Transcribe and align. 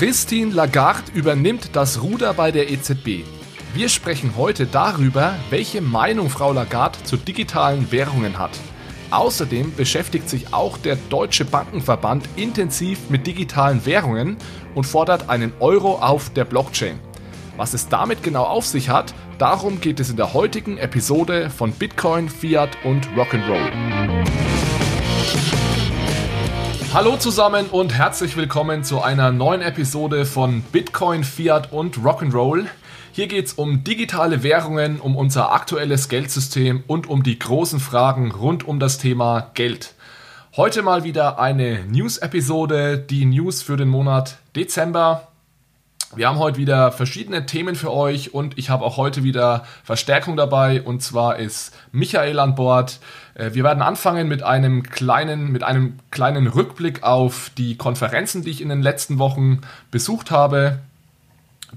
Christine 0.00 0.54
Lagarde 0.54 1.12
übernimmt 1.12 1.76
das 1.76 2.00
Ruder 2.00 2.32
bei 2.32 2.50
der 2.52 2.70
EZB. 2.70 3.22
Wir 3.74 3.90
sprechen 3.90 4.32
heute 4.34 4.64
darüber, 4.64 5.34
welche 5.50 5.82
Meinung 5.82 6.30
Frau 6.30 6.54
Lagarde 6.54 7.02
zu 7.04 7.18
digitalen 7.18 7.92
Währungen 7.92 8.38
hat. 8.38 8.52
Außerdem 9.10 9.74
beschäftigt 9.76 10.30
sich 10.30 10.54
auch 10.54 10.78
der 10.78 10.96
Deutsche 11.10 11.44
Bankenverband 11.44 12.26
intensiv 12.36 13.10
mit 13.10 13.26
digitalen 13.26 13.84
Währungen 13.84 14.38
und 14.74 14.84
fordert 14.84 15.28
einen 15.28 15.52
Euro 15.60 15.96
auf 15.96 16.30
der 16.30 16.46
Blockchain. 16.46 16.98
Was 17.58 17.74
es 17.74 17.88
damit 17.88 18.22
genau 18.22 18.44
auf 18.44 18.64
sich 18.64 18.88
hat, 18.88 19.12
darum 19.36 19.82
geht 19.82 20.00
es 20.00 20.08
in 20.08 20.16
der 20.16 20.32
heutigen 20.32 20.78
Episode 20.78 21.50
von 21.50 21.72
Bitcoin, 21.72 22.30
Fiat 22.30 22.70
und 22.84 23.06
Rock'n'Roll. 23.08 23.70
Hallo 26.92 27.16
zusammen 27.16 27.66
und 27.66 27.94
herzlich 27.94 28.36
willkommen 28.36 28.82
zu 28.82 29.00
einer 29.00 29.30
neuen 29.30 29.62
Episode 29.62 30.26
von 30.26 30.62
Bitcoin, 30.72 31.22
Fiat 31.22 31.72
und 31.72 31.98
Rock'n'Roll. 31.98 32.66
Hier 33.12 33.28
geht 33.28 33.46
es 33.46 33.52
um 33.52 33.84
digitale 33.84 34.42
Währungen, 34.42 35.00
um 35.00 35.14
unser 35.14 35.52
aktuelles 35.52 36.08
Geldsystem 36.08 36.82
und 36.88 37.08
um 37.08 37.22
die 37.22 37.38
großen 37.38 37.78
Fragen 37.78 38.32
rund 38.32 38.66
um 38.66 38.80
das 38.80 38.98
Thema 38.98 39.52
Geld. 39.54 39.94
Heute 40.56 40.82
mal 40.82 41.04
wieder 41.04 41.38
eine 41.38 41.84
News-Episode, 41.84 42.98
die 42.98 43.24
News 43.24 43.62
für 43.62 43.76
den 43.76 43.88
Monat 43.88 44.38
Dezember. 44.56 45.28
Wir 46.16 46.26
haben 46.26 46.40
heute 46.40 46.58
wieder 46.58 46.90
verschiedene 46.90 47.46
Themen 47.46 47.76
für 47.76 47.92
euch 47.92 48.34
und 48.34 48.58
ich 48.58 48.68
habe 48.68 48.84
auch 48.84 48.96
heute 48.96 49.22
wieder 49.22 49.64
Verstärkung 49.84 50.36
dabei 50.36 50.82
und 50.82 51.04
zwar 51.04 51.38
ist 51.38 51.72
Michael 51.92 52.40
an 52.40 52.56
Bord. 52.56 52.98
Äh, 53.34 53.54
wir 53.54 53.62
werden 53.62 53.80
anfangen 53.80 54.26
mit 54.26 54.42
einem 54.42 54.82
kleinen, 54.82 55.52
mit 55.52 55.62
einem 55.62 56.00
kleinen 56.10 56.48
Rückblick 56.48 57.04
auf 57.04 57.52
die 57.56 57.76
Konferenzen, 57.76 58.42
die 58.42 58.50
ich 58.50 58.60
in 58.60 58.70
den 58.70 58.82
letzten 58.82 59.20
Wochen 59.20 59.60
besucht 59.92 60.32
habe. 60.32 60.80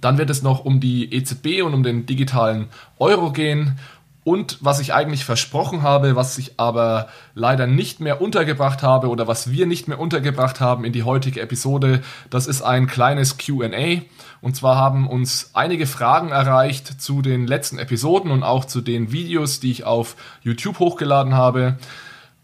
Dann 0.01 0.17
wird 0.17 0.31
es 0.31 0.41
noch 0.41 0.65
um 0.65 0.79
die 0.79 1.13
EZB 1.13 1.61
und 1.61 1.75
um 1.75 1.83
den 1.83 2.07
digitalen 2.07 2.69
Euro 2.97 3.31
gehen. 3.31 3.77
Und 4.23 4.57
was 4.61 4.79
ich 4.79 4.93
eigentlich 4.93 5.25
versprochen 5.25 5.81
habe, 5.81 6.15
was 6.15 6.37
ich 6.37 6.57
aber 6.57 7.07
leider 7.35 7.67
nicht 7.67 7.99
mehr 7.99 8.21
untergebracht 8.21 8.81
habe 8.81 9.09
oder 9.09 9.27
was 9.27 9.51
wir 9.51 9.65
nicht 9.65 9.89
mehr 9.89 9.99
untergebracht 9.99 10.61
haben 10.61 10.85
in 10.85 10.93
die 10.93 11.03
heutige 11.03 11.41
Episode, 11.41 12.01
das 12.29 12.47
ist 12.47 12.61
ein 12.61 12.87
kleines 12.87 13.37
QA. 13.37 14.01
Und 14.39 14.55
zwar 14.55 14.77
haben 14.77 15.07
uns 15.07 15.51
einige 15.53 15.87
Fragen 15.87 16.29
erreicht 16.29 17.01
zu 17.01 17.21
den 17.21 17.47
letzten 17.47 17.79
Episoden 17.79 18.31
und 18.31 18.43
auch 18.43 18.63
zu 18.63 18.79
den 18.79 19.11
Videos, 19.11 19.59
die 19.59 19.71
ich 19.71 19.83
auf 19.83 20.15
YouTube 20.41 20.79
hochgeladen 20.79 21.33
habe. 21.33 21.77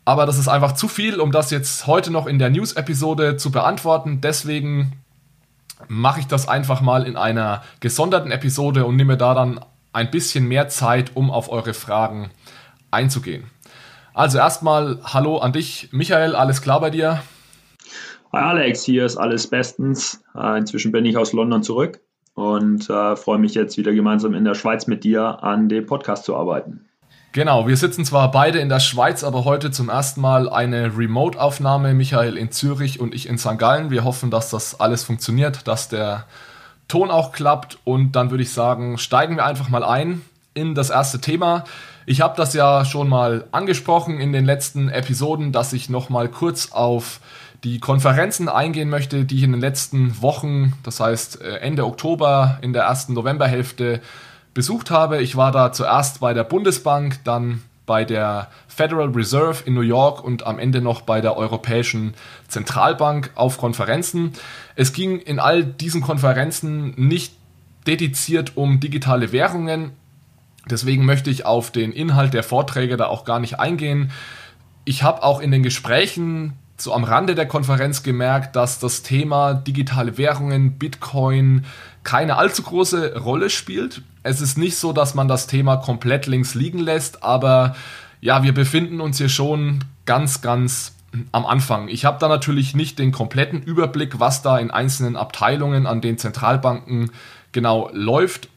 Aber 0.04 0.26
das 0.26 0.38
ist 0.38 0.48
einfach 0.50 0.74
zu 0.74 0.88
viel, 0.88 1.20
um 1.20 1.32
das 1.32 1.50
jetzt 1.50 1.88
heute 1.88 2.12
noch 2.12 2.26
in 2.26 2.40
der 2.40 2.50
News-Episode 2.50 3.38
zu 3.38 3.52
beantworten. 3.52 4.20
Deswegen 4.22 4.94
mache 5.88 6.20
ich 6.20 6.28
das 6.28 6.48
einfach 6.48 6.82
mal 6.82 7.06
in 7.06 7.16
einer 7.16 7.64
gesonderten 7.80 8.32
Episode 8.32 8.86
und 8.86 8.98
nehme 8.98 9.16
da 9.16 9.34
dann 9.34 9.60
ein 9.94 10.12
bisschen 10.12 10.48
mehr 10.48 10.70
Zeit, 10.70 11.16
um 11.16 11.32
auf 11.32 11.50
eure 11.50 11.74
Fragen 11.74 12.32
einzugehen. 12.92 13.50
Also 14.14 14.38
erstmal 14.38 15.00
Hallo 15.04 15.38
an 15.38 15.54
dich, 15.54 15.90
Michael, 15.92 16.36
alles 16.36 16.62
klar 16.62 16.80
bei 16.82 16.90
dir? 16.90 17.22
Hi 18.32 18.42
Alex, 18.42 18.84
hier 18.84 19.06
ist 19.06 19.18
alles 19.18 19.48
bestens. 19.48 20.22
Äh, 20.36 20.58
inzwischen 20.58 20.92
bin 20.92 21.06
ich 21.06 21.18
aus 21.18 21.34
London 21.34 21.64
zurück 21.64 22.00
und 22.36 22.90
äh, 22.90 23.16
freue 23.16 23.40
mich 23.40 23.56
jetzt 23.56 23.78
wieder 23.78 23.94
gemeinsam 23.94 24.34
in 24.34 24.46
der 24.46 24.56
Schweiz 24.56 24.88
mit 24.88 25.04
dir 25.04 25.44
an 25.44 25.70
dem 25.70 25.86
Podcast 25.86 26.26
zu 26.26 26.36
arbeiten. 26.36 26.86
Genau, 27.32 27.68
wir 27.68 27.78
sitzen 27.78 28.06
zwar 28.06 28.32
beide 28.32 28.60
in 28.60 28.70
der 28.70 28.80
Schweiz, 28.80 29.24
aber 29.24 29.46
heute 29.46 29.70
zum 29.70 29.90
ersten 29.90 30.20
Mal 30.20 30.50
eine 30.50 30.98
Remote-Aufnahme. 30.98 31.94
Michael 31.94 32.38
in 32.38 32.52
Zürich 32.52 33.00
und 33.00 33.14
ich 33.14 33.30
in 33.30 33.38
St. 33.38 33.60
Gallen. 33.60 33.92
Wir 33.92 34.04
hoffen, 34.04 34.32
dass 34.32 34.50
das 34.50 34.80
alles 34.80 35.04
funktioniert, 35.04 35.68
dass 35.68 35.90
der 35.90 36.26
Ton 36.90 37.10
auch 37.10 37.32
klappt. 37.32 37.78
Und 37.86 38.12
dann 38.18 38.32
würde 38.32 38.44
ich 38.44 38.52
sagen, 38.52 38.98
steigen 38.98 39.38
wir 39.38 39.46
einfach 39.46 39.70
mal 39.70 39.86
ein 39.86 40.22
in 40.54 40.76
das 40.76 40.90
erste 40.90 41.22
Thema. 41.22 41.64
Ich 42.06 42.20
habe 42.20 42.36
das 42.36 42.54
ja 42.54 42.84
schon 42.84 43.08
mal 43.08 43.46
angesprochen 43.52 44.20
in 44.20 44.34
den 44.34 44.44
letzten 44.44 44.90
Episoden, 44.90 45.54
dass 45.54 45.72
ich 45.72 45.90
noch 45.90 46.10
mal 46.10 46.28
kurz 46.28 46.72
auf 46.74 47.22
die 47.64 47.80
Konferenzen 47.80 48.50
eingehen 48.50 48.90
möchte, 48.90 49.26
die 49.26 49.38
ich 49.38 49.44
in 49.44 49.52
den 49.52 49.62
letzten 49.62 50.22
Wochen, 50.22 50.74
das 50.84 51.00
heißt 51.00 51.42
äh, 51.42 51.58
Ende 51.58 51.86
Oktober, 51.86 52.58
in 52.62 52.74
der 52.74 52.84
ersten 52.84 53.14
Novemberhälfte 53.14 54.02
besucht 54.54 54.92
habe. 54.92 55.22
Ich 55.22 55.36
war 55.36 55.52
da 55.52 55.72
zuerst 55.72 56.20
bei 56.20 56.34
der 56.34 56.44
Bundesbank, 56.44 57.20
dann 57.24 57.62
bei 57.86 58.06
der 58.06 58.50
Federal 58.80 59.10
Reserve 59.10 59.62
in 59.66 59.74
New 59.74 59.82
York 59.82 60.24
und 60.24 60.48
am 60.48 60.58
Ende 60.58 60.80
noch 60.80 61.02
bei 61.02 61.20
der 61.20 61.36
Europäischen 61.36 62.14
Zentralbank 62.48 63.32
auf 63.36 63.58
Konferenzen. 63.58 64.32
Es 64.78 64.94
ging 64.94 65.20
in 65.20 65.38
all 65.38 65.66
diesen 65.66 66.00
Konferenzen 66.00 66.94
nicht 66.96 67.34
dediziert 67.88 68.56
um 68.56 68.80
digitale 68.80 69.34
Währungen. 69.34 69.92
Deswegen 70.72 71.04
möchte 71.04 71.30
ich 71.30 71.46
auf 71.46 71.72
den 71.72 71.92
Inhalt 71.92 72.34
der 72.34 72.42
Vorträge 72.42 72.96
da 72.96 73.08
auch 73.08 73.26
gar 73.26 73.42
nicht 73.42 73.60
eingehen. 73.60 74.12
Ich 74.86 75.04
habe 75.04 75.24
auch 75.24 75.42
in 75.42 75.52
den 75.52 75.62
Gesprächen 75.62 76.54
so 76.78 76.94
am 76.94 77.04
Rande 77.04 77.36
der 77.36 77.50
Konferenz 77.50 78.02
gemerkt, 78.02 78.56
dass 78.56 78.80
das 78.80 79.04
Thema 79.04 79.56
digitale 79.56 80.18
Währungen, 80.18 80.80
Bitcoin 80.80 81.66
keine 82.06 82.38
allzu 82.38 82.64
große 82.64 83.18
Rolle 83.18 83.50
spielt. 83.50 84.04
Es 84.24 84.40
ist 84.40 84.58
nicht 84.58 84.78
so, 84.78 84.94
dass 84.94 85.16
man 85.16 85.28
das 85.28 85.48
Thema 85.48 85.76
komplett 85.76 86.28
links 86.28 86.56
liegen 86.56 86.80
lässt, 86.80 87.24
aber 87.24 87.76
ja, 88.22 88.44
wir 88.44 88.54
befinden 88.54 89.02
uns 89.02 89.18
hier 89.18 89.30
schon 89.30 89.84
ganz, 90.06 90.42
ganz 90.42 90.94
am 91.32 91.46
Anfang. 91.46 91.88
Ich 91.88 92.06
habe 92.06 92.18
da 92.20 92.28
natürlich 92.28 92.76
nicht 92.76 93.00
den 93.00 93.12
kompletten 93.12 93.62
Überblick, 93.62 94.20
was 94.20 94.42
da 94.42 94.58
in 94.58 94.72
einzelnen 94.72 95.16
Abteilungen 95.16 95.88
an 95.88 96.02
den 96.02 96.18
Zentralbanken 96.18 97.12
genau 97.52 97.90
läuft. 97.94 98.50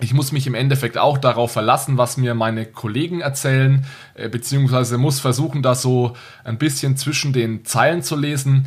Ich 0.00 0.12
muss 0.12 0.32
mich 0.32 0.46
im 0.46 0.54
Endeffekt 0.54 0.98
auch 0.98 1.18
darauf 1.18 1.52
verlassen, 1.52 1.98
was 1.98 2.16
mir 2.16 2.34
meine 2.34 2.66
Kollegen 2.66 3.20
erzählen, 3.20 3.84
äh, 4.14 4.28
beziehungsweise 4.28 4.98
muss 4.98 5.20
versuchen, 5.20 5.62
da 5.62 5.74
so 5.74 6.16
ein 6.42 6.58
bisschen 6.58 6.96
zwischen 6.96 7.32
den 7.32 7.64
Zeilen 7.64 8.02
zu 8.02 8.16
lesen. 8.16 8.66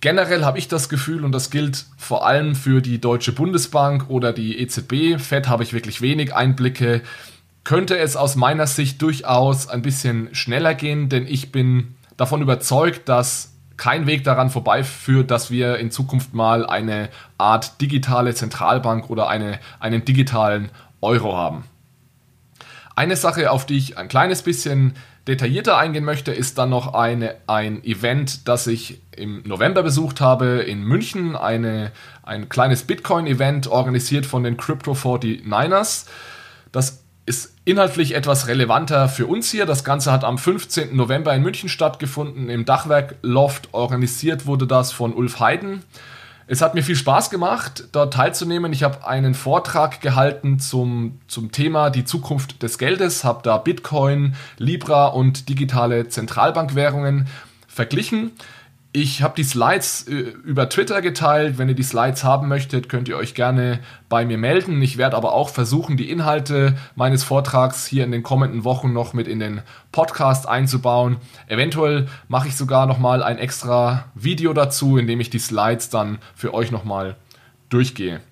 Generell 0.00 0.44
habe 0.44 0.58
ich 0.58 0.68
das 0.68 0.88
Gefühl, 0.88 1.24
und 1.24 1.32
das 1.32 1.50
gilt 1.50 1.86
vor 1.96 2.26
allem 2.26 2.54
für 2.54 2.80
die 2.80 3.00
Deutsche 3.00 3.32
Bundesbank 3.32 4.10
oder 4.10 4.32
die 4.32 4.58
EZB, 4.60 5.18
FED 5.18 5.48
habe 5.48 5.62
ich 5.62 5.72
wirklich 5.72 6.02
wenig 6.02 6.34
Einblicke, 6.34 7.02
könnte 7.68 7.98
es 7.98 8.16
aus 8.16 8.34
meiner 8.34 8.66
Sicht 8.66 9.02
durchaus 9.02 9.68
ein 9.68 9.82
bisschen 9.82 10.34
schneller 10.34 10.74
gehen, 10.74 11.10
denn 11.10 11.26
ich 11.26 11.52
bin 11.52 11.96
davon 12.16 12.40
überzeugt, 12.40 13.10
dass 13.10 13.58
kein 13.76 14.06
Weg 14.06 14.24
daran 14.24 14.48
vorbeiführt, 14.48 15.30
dass 15.30 15.50
wir 15.50 15.76
in 15.76 15.90
Zukunft 15.90 16.32
mal 16.32 16.64
eine 16.64 17.10
Art 17.36 17.78
digitale 17.82 18.34
Zentralbank 18.34 19.10
oder 19.10 19.28
eine, 19.28 19.60
einen 19.80 20.02
digitalen 20.02 20.70
Euro 21.02 21.36
haben. 21.36 21.64
Eine 22.96 23.16
Sache, 23.16 23.50
auf 23.50 23.66
die 23.66 23.76
ich 23.76 23.98
ein 23.98 24.08
kleines 24.08 24.40
bisschen 24.40 24.94
detaillierter 25.26 25.76
eingehen 25.76 26.04
möchte, 26.04 26.32
ist 26.32 26.56
dann 26.56 26.70
noch 26.70 26.94
eine, 26.94 27.34
ein 27.48 27.84
Event, 27.84 28.48
das 28.48 28.66
ich 28.66 29.02
im 29.14 29.42
November 29.42 29.82
besucht 29.82 30.22
habe 30.22 30.62
in 30.62 30.84
München. 30.84 31.36
Eine, 31.36 31.92
ein 32.22 32.48
kleines 32.48 32.84
Bitcoin-Event 32.84 33.66
organisiert 33.66 34.24
von 34.24 34.42
den 34.42 34.56
Crypto 34.56 34.92
49ers. 34.92 36.06
Das 36.72 37.04
ist 37.28 37.54
inhaltlich 37.66 38.14
etwas 38.14 38.46
relevanter 38.46 39.06
für 39.08 39.26
uns 39.26 39.50
hier. 39.50 39.66
Das 39.66 39.84
Ganze 39.84 40.10
hat 40.10 40.24
am 40.24 40.38
15. 40.38 40.96
November 40.96 41.34
in 41.34 41.42
München 41.42 41.68
stattgefunden, 41.68 42.48
im 42.48 42.64
Dachwerk 42.64 43.16
Loft. 43.20 43.68
Organisiert 43.72 44.46
wurde 44.46 44.66
das 44.66 44.92
von 44.92 45.12
Ulf 45.12 45.38
Heiden. 45.38 45.84
Es 46.46 46.62
hat 46.62 46.74
mir 46.74 46.82
viel 46.82 46.96
Spaß 46.96 47.28
gemacht, 47.28 47.88
dort 47.92 48.14
teilzunehmen. 48.14 48.72
Ich 48.72 48.82
habe 48.82 49.06
einen 49.06 49.34
Vortrag 49.34 50.00
gehalten 50.00 50.58
zum, 50.58 51.20
zum 51.28 51.52
Thema 51.52 51.90
die 51.90 52.06
Zukunft 52.06 52.62
des 52.62 52.78
Geldes, 52.78 53.22
habe 53.24 53.42
da 53.42 53.58
Bitcoin, 53.58 54.34
Libra 54.56 55.08
und 55.08 55.50
digitale 55.50 56.08
Zentralbankwährungen 56.08 57.28
verglichen. 57.66 58.32
Ich 58.92 59.22
habe 59.22 59.34
die 59.36 59.44
Slides 59.44 60.08
äh, 60.08 60.14
über 60.44 60.68
Twitter 60.70 61.02
geteilt. 61.02 61.58
Wenn 61.58 61.68
ihr 61.68 61.74
die 61.74 61.82
Slides 61.82 62.24
haben 62.24 62.48
möchtet, 62.48 62.88
könnt 62.88 63.06
ihr 63.08 63.18
euch 63.18 63.34
gerne 63.34 63.80
bei 64.08 64.24
mir 64.24 64.38
melden. 64.38 64.80
Ich 64.80 64.96
werde 64.96 65.16
aber 65.16 65.34
auch 65.34 65.50
versuchen, 65.50 65.98
die 65.98 66.10
Inhalte 66.10 66.74
meines 66.94 67.22
Vortrags 67.22 67.86
hier 67.86 68.04
in 68.04 68.12
den 68.12 68.22
kommenden 68.22 68.64
Wochen 68.64 68.94
noch 68.94 69.12
mit 69.12 69.28
in 69.28 69.40
den 69.40 69.60
Podcast 69.92 70.48
einzubauen. 70.48 71.18
Eventuell 71.48 72.08
mache 72.28 72.48
ich 72.48 72.56
sogar 72.56 72.86
noch 72.86 72.98
mal 72.98 73.22
ein 73.22 73.36
extra 73.36 74.06
Video 74.14 74.54
dazu, 74.54 74.96
in 74.96 75.06
dem 75.06 75.20
ich 75.20 75.28
die 75.28 75.38
Slides 75.38 75.90
dann 75.90 76.18
für 76.34 76.54
euch 76.54 76.70
noch 76.70 76.84
mal 76.84 77.16
durchgehe 77.68 78.22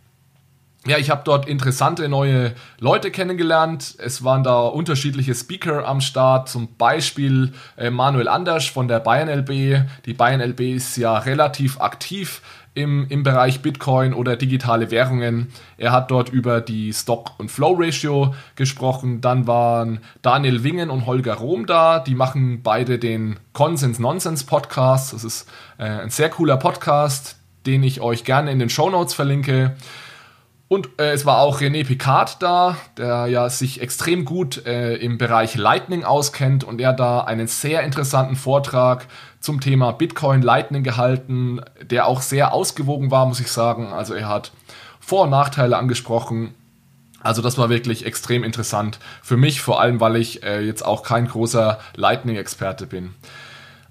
ja, 0.87 0.99
ich 0.99 1.11
habe 1.11 1.23
dort 1.25 1.49
interessante 1.49 2.09
neue 2.09 2.55
Leute 2.79 3.11
kennengelernt. 3.11 3.97
Es 3.99 4.23
waren 4.25 4.45
da 4.45 4.61
unterschiedliche 4.67 5.35
Speaker 5.35 5.87
am 5.87 6.01
Start, 6.01 6.49
zum 6.49 6.77
Beispiel 6.77 7.53
äh, 7.77 7.91
Manuel 7.91 8.29
Anders 8.29 8.67
von 8.67 8.89
der 8.89 9.01
Bayern 9.01 9.29
LB. 9.29 9.85
Die 10.07 10.15
Bayern 10.15 10.41
LB 10.41 10.61
ist 10.61 10.97
ja 10.97 11.19
relativ 11.19 11.81
aktiv 11.81 12.43
im, 12.75 13.07
im 13.09 13.23
Bereich 13.23 13.63
Bitcoin 13.63 14.13
oder 14.13 14.37
digitale 14.37 14.91
Währungen. 14.91 15.49
Er 15.79 15.93
hat 15.93 16.11
dort 16.11 16.29
über 16.29 16.61
die 16.61 16.93
Stock- 16.93 17.33
und 17.39 17.51
Flow-Ratio 17.51 18.35
gesprochen. 18.55 19.21
Dann 19.21 19.47
waren 19.47 20.01
Daniel 20.23 20.63
Wingen 20.63 20.91
und 20.91 21.07
Holger 21.07 21.35
Rohm 21.35 21.67
da. 21.67 21.99
Die 21.99 22.15
machen 22.15 22.61
beide 22.63 22.99
den 22.99 23.39
Consens 23.55 23.99
Nonsense 23.99 24.45
Podcast. 24.45 25.15
Das 25.15 25.25
ist 25.25 25.49
äh, 25.79 25.85
ein 25.85 26.11
sehr 26.11 26.29
cooler 26.29 26.59
Podcast 26.59 27.37
den 27.67 27.83
ich 27.83 28.01
euch 28.01 28.25
gerne 28.25 28.51
in 28.51 28.59
den 28.59 28.71
Show 28.71 28.91
Notes 28.91 29.15
verlinke. 29.15 29.75
Und 30.69 30.89
äh, 30.99 31.13
es 31.13 31.25
war 31.25 31.39
auch 31.39 31.61
René 31.61 31.87
Picard 31.87 32.43
da, 32.43 32.77
der 32.97 33.27
ja 33.27 33.49
sich 33.49 33.81
extrem 33.81 34.25
gut 34.25 34.67
äh, 34.67 34.97
im 34.97 35.17
Bereich 35.17 35.55
Lightning 35.55 36.03
auskennt 36.05 36.65
und 36.65 36.81
er 36.81 36.93
da 36.93 37.21
einen 37.21 37.47
sehr 37.47 37.83
interessanten 37.83 38.35
Vortrag 38.35 39.07
zum 39.39 39.61
Thema 39.61 39.93
Bitcoin 39.93 40.43
Lightning 40.43 40.83
gehalten, 40.83 41.61
der 41.83 42.07
auch 42.07 42.21
sehr 42.21 42.53
ausgewogen 42.53 43.13
war, 43.13 43.27
muss 43.27 43.39
ich 43.39 43.51
sagen. 43.51 43.93
Also 43.93 44.15
er 44.15 44.29
hat 44.29 44.51
Vor- 44.99 45.23
und 45.25 45.31
Nachteile 45.31 45.77
angesprochen. 45.77 46.53
Also 47.23 47.43
das 47.43 47.59
war 47.59 47.69
wirklich 47.69 48.05
extrem 48.05 48.43
interessant 48.43 48.99
für 49.23 49.37
mich, 49.37 49.61
vor 49.61 49.81
allem 49.81 50.01
weil 50.01 50.17
ich 50.17 50.43
äh, 50.43 50.63
jetzt 50.63 50.85
auch 50.85 51.05
kein 51.05 51.29
großer 51.29 51.79
Lightning-Experte 51.95 52.87
bin. 52.87 53.15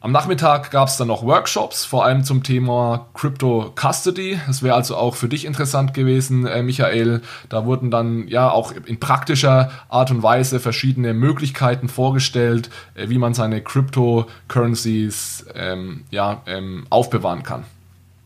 Am 0.01 0.11
Nachmittag 0.11 0.69
gab 0.69 0.87
es 0.87 0.97
dann 0.97 1.07
noch 1.07 1.23
Workshops, 1.23 1.83
vor 1.83 2.05
allem 2.05 2.23
zum 2.23 2.43
Thema 2.43 3.07
Crypto 3.13 3.73
Custody. 3.75 4.39
Das 4.45 4.61
wäre 4.61 4.75
also 4.75 4.95
auch 4.97 5.15
für 5.15 5.27
dich 5.27 5.45
interessant 5.45 5.93
gewesen, 5.93 6.45
äh, 6.45 6.61
Michael. 6.61 7.21
Da 7.49 7.65
wurden 7.65 7.89
dann 7.89 8.27
ja 8.27 8.51
auch 8.51 8.73
in 8.85 8.99
praktischer 8.99 9.71
Art 9.89 10.11
und 10.11 10.21
Weise 10.21 10.59
verschiedene 10.59 11.13
Möglichkeiten 11.13 11.89
vorgestellt, 11.89 12.69
äh, 12.93 13.09
wie 13.09 13.17
man 13.17 13.33
seine 13.33 13.61
Cryptocurrencies 13.61 15.45
ähm, 15.55 16.03
ja, 16.11 16.43
ähm, 16.45 16.85
aufbewahren 16.89 17.41
kann. 17.41 17.63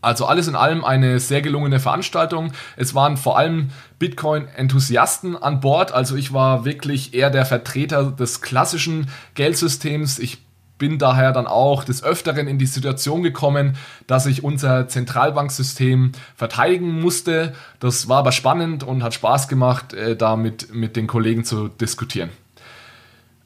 Also 0.02 0.26
alles 0.26 0.48
in 0.48 0.56
allem 0.56 0.84
eine 0.84 1.20
sehr 1.20 1.42
gelungene 1.42 1.78
Veranstaltung. 1.78 2.52
Es 2.76 2.94
waren 2.94 3.16
vor 3.16 3.38
allem 3.38 3.70
Bitcoin-Enthusiasten 3.98 5.36
an 5.36 5.60
Bord. 5.60 5.92
Also 5.92 6.16
ich 6.16 6.32
war 6.32 6.64
wirklich 6.64 7.12
eher 7.12 7.30
der 7.30 7.44
Vertreter 7.44 8.10
des 8.10 8.40
klassischen 8.40 9.08
Geldsystems. 9.34 10.18
Ich 10.18 10.38
bin 10.80 10.98
daher 10.98 11.30
dann 11.30 11.46
auch 11.46 11.84
des 11.84 12.02
Öfteren 12.02 12.48
in 12.48 12.58
die 12.58 12.66
Situation 12.66 13.22
gekommen, 13.22 13.76
dass 14.08 14.26
ich 14.26 14.42
unser 14.42 14.88
Zentralbanksystem 14.88 16.10
verteidigen 16.34 17.00
musste. 17.00 17.52
Das 17.78 18.08
war 18.08 18.18
aber 18.18 18.32
spannend 18.32 18.82
und 18.82 19.04
hat 19.04 19.14
Spaß 19.14 19.46
gemacht, 19.46 19.92
äh, 19.92 20.16
da 20.16 20.34
mit, 20.34 20.96
den 20.96 21.06
Kollegen 21.06 21.44
zu 21.44 21.68
diskutieren. 21.68 22.30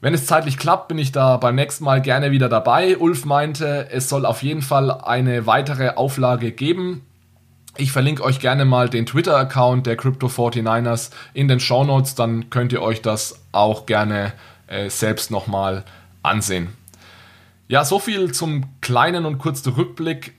Wenn 0.01 0.13
es 0.13 0.25
zeitlich 0.25 0.57
klappt, 0.57 0.87
bin 0.87 0.97
ich 0.97 1.11
da 1.11 1.37
beim 1.37 1.55
nächsten 1.55 1.83
Mal 1.83 2.01
gerne 2.01 2.31
wieder 2.31 2.49
dabei. 2.49 2.97
Ulf 2.97 3.25
meinte, 3.25 3.89
es 3.91 4.09
soll 4.09 4.25
auf 4.25 4.41
jeden 4.41 4.61
Fall 4.61 4.91
eine 4.91 5.45
weitere 5.45 5.89
Auflage 5.89 6.51
geben. 6.51 7.01
Ich 7.77 7.91
verlinke 7.91 8.23
euch 8.23 8.39
gerne 8.39 8.63
mal 8.63 8.87
den 8.87 9.05
Twitter-Account 9.05 9.85
der 9.85 9.97
Crypto 9.97 10.27
49ers 10.27 11.11
in 11.33 11.49
den 11.49 11.59
Show 11.59 11.83
Notes, 11.83 12.15
dann 12.15 12.49
könnt 12.49 12.71
ihr 12.71 12.81
euch 12.81 13.01
das 13.01 13.41
auch 13.51 13.85
gerne 13.85 14.31
äh, 14.67 14.89
selbst 14.89 15.31
nochmal 15.31 15.83
ansehen. 16.23 16.69
Ja, 17.67 17.83
so 17.83 17.99
viel 17.99 18.31
zum 18.31 18.65
kleinen 18.81 19.25
und 19.25 19.39
kurzen 19.39 19.73
Rückblick 19.73 20.33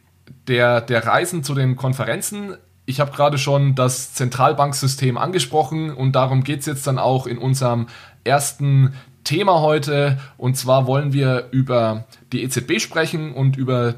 der, 0.47 0.81
der 0.81 1.05
Reisen 1.05 1.43
zu 1.43 1.55
den 1.55 1.75
Konferenzen. 1.75 2.57
Ich 2.85 3.01
habe 3.01 3.11
gerade 3.11 3.37
schon 3.37 3.75
das 3.75 4.15
Zentralbanksystem 4.15 5.19
angesprochen 5.19 5.93
und 5.93 6.13
darum 6.13 6.45
geht 6.45 6.61
es 6.61 6.67
jetzt 6.67 6.87
dann 6.87 7.01
auch 7.01 7.27
in 7.27 7.39
unserem 7.39 7.89
ersten 8.23 8.95
Thema 9.25 9.61
heute. 9.61 10.19
Und 10.37 10.57
zwar 10.57 10.87
wollen 10.87 11.13
wir 11.13 11.49
über 11.51 12.05
die 12.33 12.45
EZB 12.45 12.81
sprechen 12.81 13.33
und 13.33 13.57
über 13.57 13.97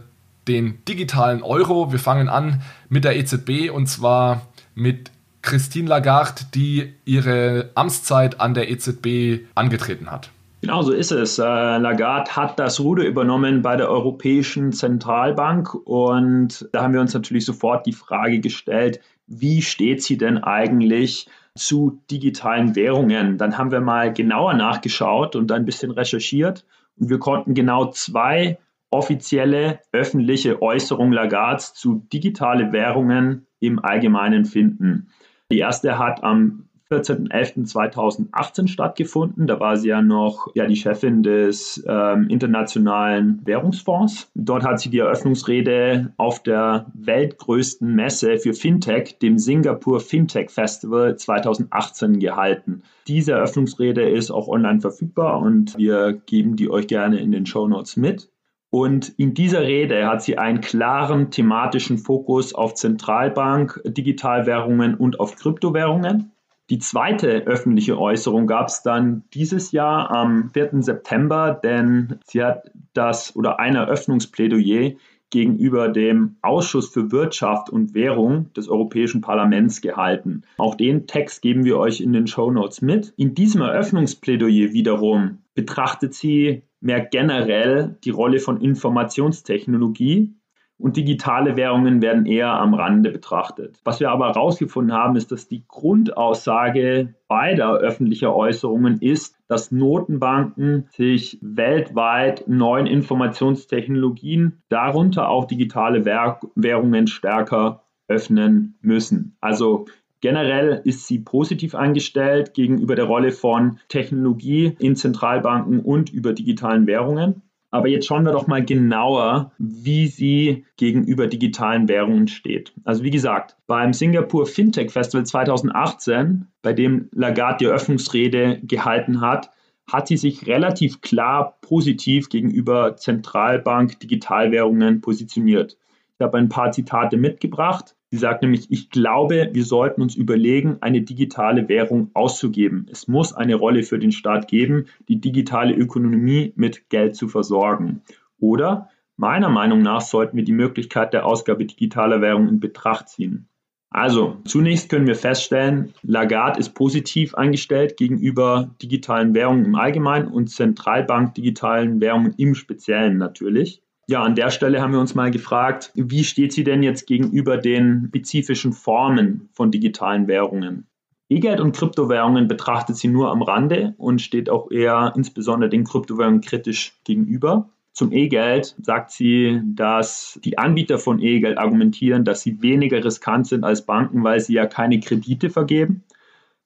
den 0.49 0.83
digitalen 0.87 1.43
Euro. 1.43 1.93
Wir 1.93 1.99
fangen 1.99 2.31
an 2.31 2.63
mit 2.89 3.05
der 3.05 3.17
EZB 3.17 3.71
und 3.71 3.89
zwar 3.89 4.49
mit 4.75 5.11
Christine 5.43 5.89
Lagarde, 5.89 6.45
die 6.55 6.95
ihre 7.05 7.71
Amtszeit 7.75 8.41
an 8.41 8.55
der 8.55 8.71
EZB 8.71 9.45
angetreten 9.55 10.11
hat. 10.11 10.31
Genau 10.61 10.83
so 10.83 10.93
ist 10.93 11.13
es. 11.13 11.39
Äh, 11.39 11.43
Lagarde 11.43 12.35
hat 12.35 12.59
das 12.59 12.81
Ruder 12.81 13.05
übernommen 13.05 13.63
bei 13.63 13.77
der 13.77 13.89
Europäischen 13.89 14.73
Zentralbank 14.73 15.73
und 15.75 16.69
da 16.73 16.83
haben 16.83 16.95
wir 16.95 17.01
uns 17.01 17.15
natürlich 17.15 17.45
sofort 17.45 17.87
die 17.87 17.93
Frage 17.93 18.41
gestellt, 18.41 19.01
wie 19.29 19.63
steht 19.63 20.03
sie 20.03 20.19
denn 20.19 20.39
eigentlich 20.39 21.29
zu 21.55 22.01
digitalen 22.11 22.75
Währungen? 22.75 23.39
Dann 23.39 23.57
haben 23.57 23.71
wir 23.71 23.81
mal 23.81 24.13
genauer 24.13 24.55
nachgeschaut 24.55 25.37
und 25.37 25.53
ein 25.53 25.65
bisschen 25.65 25.93
recherchiert 25.93 26.65
und 26.99 27.09
wir 27.09 27.19
konnten 27.19 27.55
genau 27.55 27.91
zwei 27.91 28.59
offizielle 28.91 29.81
öffentliche 29.93 30.61
Äußerungen 30.63 31.13
Lagards 31.13 31.75
zu 31.75 32.07
digitale 32.13 32.73
Währungen 32.73 33.47
im 33.61 33.85
Allgemeinen 33.85 34.45
finden. 34.45 35.11
Die 35.53 35.59
erste 35.59 35.99
hat 35.99 36.25
am 36.25 36.68
14.11.2018 36.91 38.69
stattgefunden. 38.69 39.47
Da 39.47 39.61
war 39.61 39.77
sie 39.77 39.89
ja 39.89 40.01
noch 40.01 40.49
ja, 40.55 40.67
die 40.67 40.77
Chefin 40.77 41.23
des 41.23 41.85
ähm, 41.87 42.29
Internationalen 42.29 43.41
Währungsfonds. 43.45 44.31
Dort 44.35 44.65
hat 44.65 44.81
sie 44.81 44.89
die 44.89 45.01
Eröffnungsrede 45.01 46.13
auf 46.17 46.43
der 46.43 46.87
weltgrößten 46.95 47.95
Messe 47.95 48.39
für 48.39 48.55
Fintech, 48.55 49.19
dem 49.19 49.39
Singapur 49.39 50.01
Fintech 50.01 50.51
Festival 50.51 51.17
2018 51.17 52.21
gehalten. 52.21 52.83
Diese 53.07 53.33
Eröffnungsrede 53.33 54.09
ist 54.09 54.31
auch 54.31 54.49
online 54.49 54.81
verfügbar 54.81 55.41
und 55.41 55.77
wir 55.77 56.15
geben 56.27 56.57
die 56.57 56.71
euch 56.71 56.87
gerne 56.87 57.21
in 57.21 57.33
den 57.33 57.47
Show 57.47 57.69
Notes 57.69 57.97
mit. 57.97 58.31
Und 58.71 59.15
in 59.17 59.33
dieser 59.33 59.63
Rede 59.63 60.07
hat 60.07 60.23
sie 60.23 60.37
einen 60.37 60.61
klaren 60.61 61.31
thematischen 61.31 61.97
Fokus 61.97 62.55
auf 62.55 62.75
Zentralbank, 62.75 63.81
Digitalwährungen 63.85 64.95
und 64.95 65.21
auf 65.21 65.37
Kryptowährungen. 65.37 66.33
Die 66.71 66.79
zweite 66.79 67.47
öffentliche 67.47 67.99
Äußerung 67.99 68.47
gab 68.47 68.69
es 68.69 68.83
dann 68.83 69.25
dieses 69.33 69.73
Jahr 69.73 70.11
am 70.11 70.51
4. 70.51 70.83
September, 70.83 71.59
denn 71.63 72.21
sie 72.25 72.45
hat 72.45 72.71
das 72.93 73.35
oder 73.35 73.59
ein 73.59 73.75
Eröffnungsplädoyer 73.75 74.93
gegenüber 75.31 75.89
dem 75.89 76.37
Ausschuss 76.43 76.89
für 76.89 77.11
Wirtschaft 77.11 77.71
und 77.71 77.95
Währung 77.95 78.53
des 78.55 78.69
Europäischen 78.69 79.21
Parlaments 79.21 79.81
gehalten. 79.81 80.43
Auch 80.57 80.75
den 80.75 81.07
Text 81.07 81.43
geben 81.43 81.65
wir 81.65 81.79
euch 81.79 82.01
in 82.01 82.13
den 82.13 82.27
Show 82.27 82.51
Notes 82.51 82.83
mit. 82.83 83.13
In 83.17 83.35
diesem 83.35 83.63
Eröffnungsplädoyer 83.63 84.73
wiederum 84.73 85.39
betrachtet 85.55 86.15
sie 86.15 86.63
mehr 86.81 87.01
generell 87.01 87.99
die 88.05 88.11
Rolle 88.11 88.39
von 88.39 88.61
Informationstechnologie 88.61 90.35
und 90.79 90.97
digitale 90.97 91.57
Währungen 91.57 92.01
werden 92.03 92.25
eher 92.25 92.53
am 92.53 92.75
Rande 92.75 93.11
betrachtet. 93.11 93.81
Was 93.85 94.01
wir 94.01 94.11
aber 94.11 94.29
herausgefunden 94.29 94.97
haben, 94.97 95.17
ist, 95.17 95.33
dass 95.33 95.49
die 95.49 95.65
Grundaussage 95.67 97.15
beider 97.27 97.75
öffentlicher 97.75 98.35
Äußerungen 98.35 99.01
ist, 99.01 99.37
dass 99.49 99.73
Notenbanken 99.73 100.87
sich 100.91 101.39
weltweit 101.43 102.45
neuen 102.47 102.87
Informationstechnologien, 102.87 104.63
darunter 104.69 105.29
auch 105.29 105.47
digitale 105.47 106.05
Währungen, 106.05 107.07
stärker 107.09 107.83
öffnen 108.07 108.79
müssen. 108.81 109.37
Also 109.41 109.87
Generell 110.21 110.81
ist 110.85 111.07
sie 111.07 111.21
positiv 111.21 111.77
eingestellt 111.77 112.53
gegenüber 112.53 112.97
der 112.97 113.05
Rolle 113.05 113.31
von 113.31 113.79
Technologie 113.87 114.77
in 114.81 114.97
Zentralbanken 114.97 115.79
und 115.79 116.11
über 116.11 116.33
digitalen 116.33 116.89
Währungen. 116.89 117.43
Aber 117.71 117.89
jetzt 117.89 118.07
schauen 118.07 118.25
wir 118.25 118.33
doch 118.33 118.47
mal 118.47 118.65
genauer, 118.65 119.53
wie 119.59 120.07
sie 120.07 120.65
gegenüber 120.77 121.27
digitalen 121.27 121.87
Währungen 121.87 122.29
steht. 122.29 122.73
Also 122.85 123.05
wie 123.05 123.11
gesagt, 123.11 123.57
beim 123.67 123.93
Singapur 123.93 124.47
Fintech 124.47 124.91
Festival 124.91 125.27
2018, 125.27 126.47
bei 126.63 126.73
dem 126.73 127.09
Lagarde 127.13 127.59
die 127.59 127.65
Eröffnungsrede 127.67 128.61
gehalten 128.63 129.21
hat, 129.21 129.51
hat 129.91 130.09
sie 130.09 130.17
sich 130.17 130.47
relativ 130.47 131.01
klar 131.01 131.59
positiv 131.61 132.29
gegenüber 132.29 132.97
Zentralbank 132.97 134.01
Digitalwährungen 134.01 135.01
positioniert. 135.01 135.77
Ich 136.19 136.25
habe 136.25 136.39
ein 136.39 136.49
paar 136.49 136.73
Zitate 136.73 137.17
mitgebracht. 137.17 137.95
Sie 138.11 138.17
sagt 138.17 138.43
nämlich, 138.43 138.71
ich 138.71 138.89
glaube, 138.89 139.51
wir 139.53 139.65
sollten 139.65 140.01
uns 140.01 140.17
überlegen, 140.17 140.79
eine 140.81 141.03
digitale 141.03 141.69
Währung 141.69 142.11
auszugeben. 142.15 142.87
Es 142.91 143.07
muss 143.07 143.35
eine 143.35 143.55
Rolle 143.55 143.83
für 143.83 143.99
den 143.99 144.13
Staat 144.13 144.49
geben, 144.49 144.87
die 145.09 145.21
digitale 145.21 145.75
Ökonomie 145.75 146.55
mit 146.57 146.89
Geld 146.89 147.17
zu 147.17 147.29
versorgen. 147.29 148.03
Oder 148.41 148.89
meiner 149.19 149.51
Meinung 149.51 149.83
nach 149.83 150.01
sollten 150.01 150.39
wir 150.39 150.45
die 150.45 150.53
Möglichkeit 150.53 151.13
der 151.13 151.27
Ausgabe 151.27 151.67
digitaler 151.67 152.23
Währung 152.23 152.49
in 152.49 152.61
Betracht 152.61 153.11
ziehen. 153.11 153.49
Also, 153.91 154.37
zunächst 154.45 154.91
können 154.91 155.07
wir 155.07 155.15
feststellen, 155.15 155.95
Lagarde 156.03 156.61
ist 156.61 156.75
positiv 156.75 157.35
eingestellt 157.35 157.97
gegenüber 157.97 158.75
digitalen 158.83 159.35
Währungen 159.35 159.65
im 159.65 159.75
Allgemeinen 159.75 160.29
und 160.29 160.49
Zentralbank 160.49 161.35
digitalen 161.35 162.01
Währungen 162.01 162.35
im 162.37 162.55
Speziellen 162.55 163.17
natürlich. 163.17 163.83
Ja, 164.11 164.23
an 164.23 164.35
der 164.35 164.49
Stelle 164.49 164.81
haben 164.81 164.95
wir 164.95 165.01
uns 165.01 165.15
mal 165.15 165.31
gefragt, 165.31 165.93
wie 165.95 166.25
steht 166.25 166.55
sie 166.55 166.65
denn 166.65 166.83
jetzt 166.83 167.07
gegenüber 167.07 167.59
den 167.59 168.07
spezifischen 168.09 168.73
Formen 168.73 169.51
von 169.53 169.71
digitalen 169.71 170.27
Währungen? 170.29 170.87
E-Geld 171.29 171.61
und 171.61 171.77
Kryptowährungen 171.77 172.49
betrachtet 172.49 172.97
sie 172.97 173.09
nur 173.09 173.31
am 173.31 173.43
Rande 173.43 173.95
und 173.99 174.23
steht 174.23 174.49
auch 174.49 174.71
eher 174.71 175.13
insbesondere 175.15 175.69
den 175.69 175.85
Kryptowährungen 175.85 176.41
kritisch 176.41 176.99
gegenüber. 177.05 177.69
Zum 177.93 178.11
E-Geld 178.13 178.77
sagt 178.81 179.11
sie, 179.11 179.61
dass 179.63 180.41
die 180.43 180.57
Anbieter 180.57 180.99
von 180.99 181.21
E-Geld 181.21 181.59
argumentieren, 181.59 182.25
dass 182.25 182.41
sie 182.41 182.63
weniger 182.63 183.05
riskant 183.05 183.47
sind 183.47 183.63
als 183.63 183.85
Banken, 183.85 184.25
weil 184.25 184.41
sie 184.41 184.55
ja 184.55 184.65
keine 184.65 185.01
Kredite 185.01 185.51
vergeben. 185.51 186.03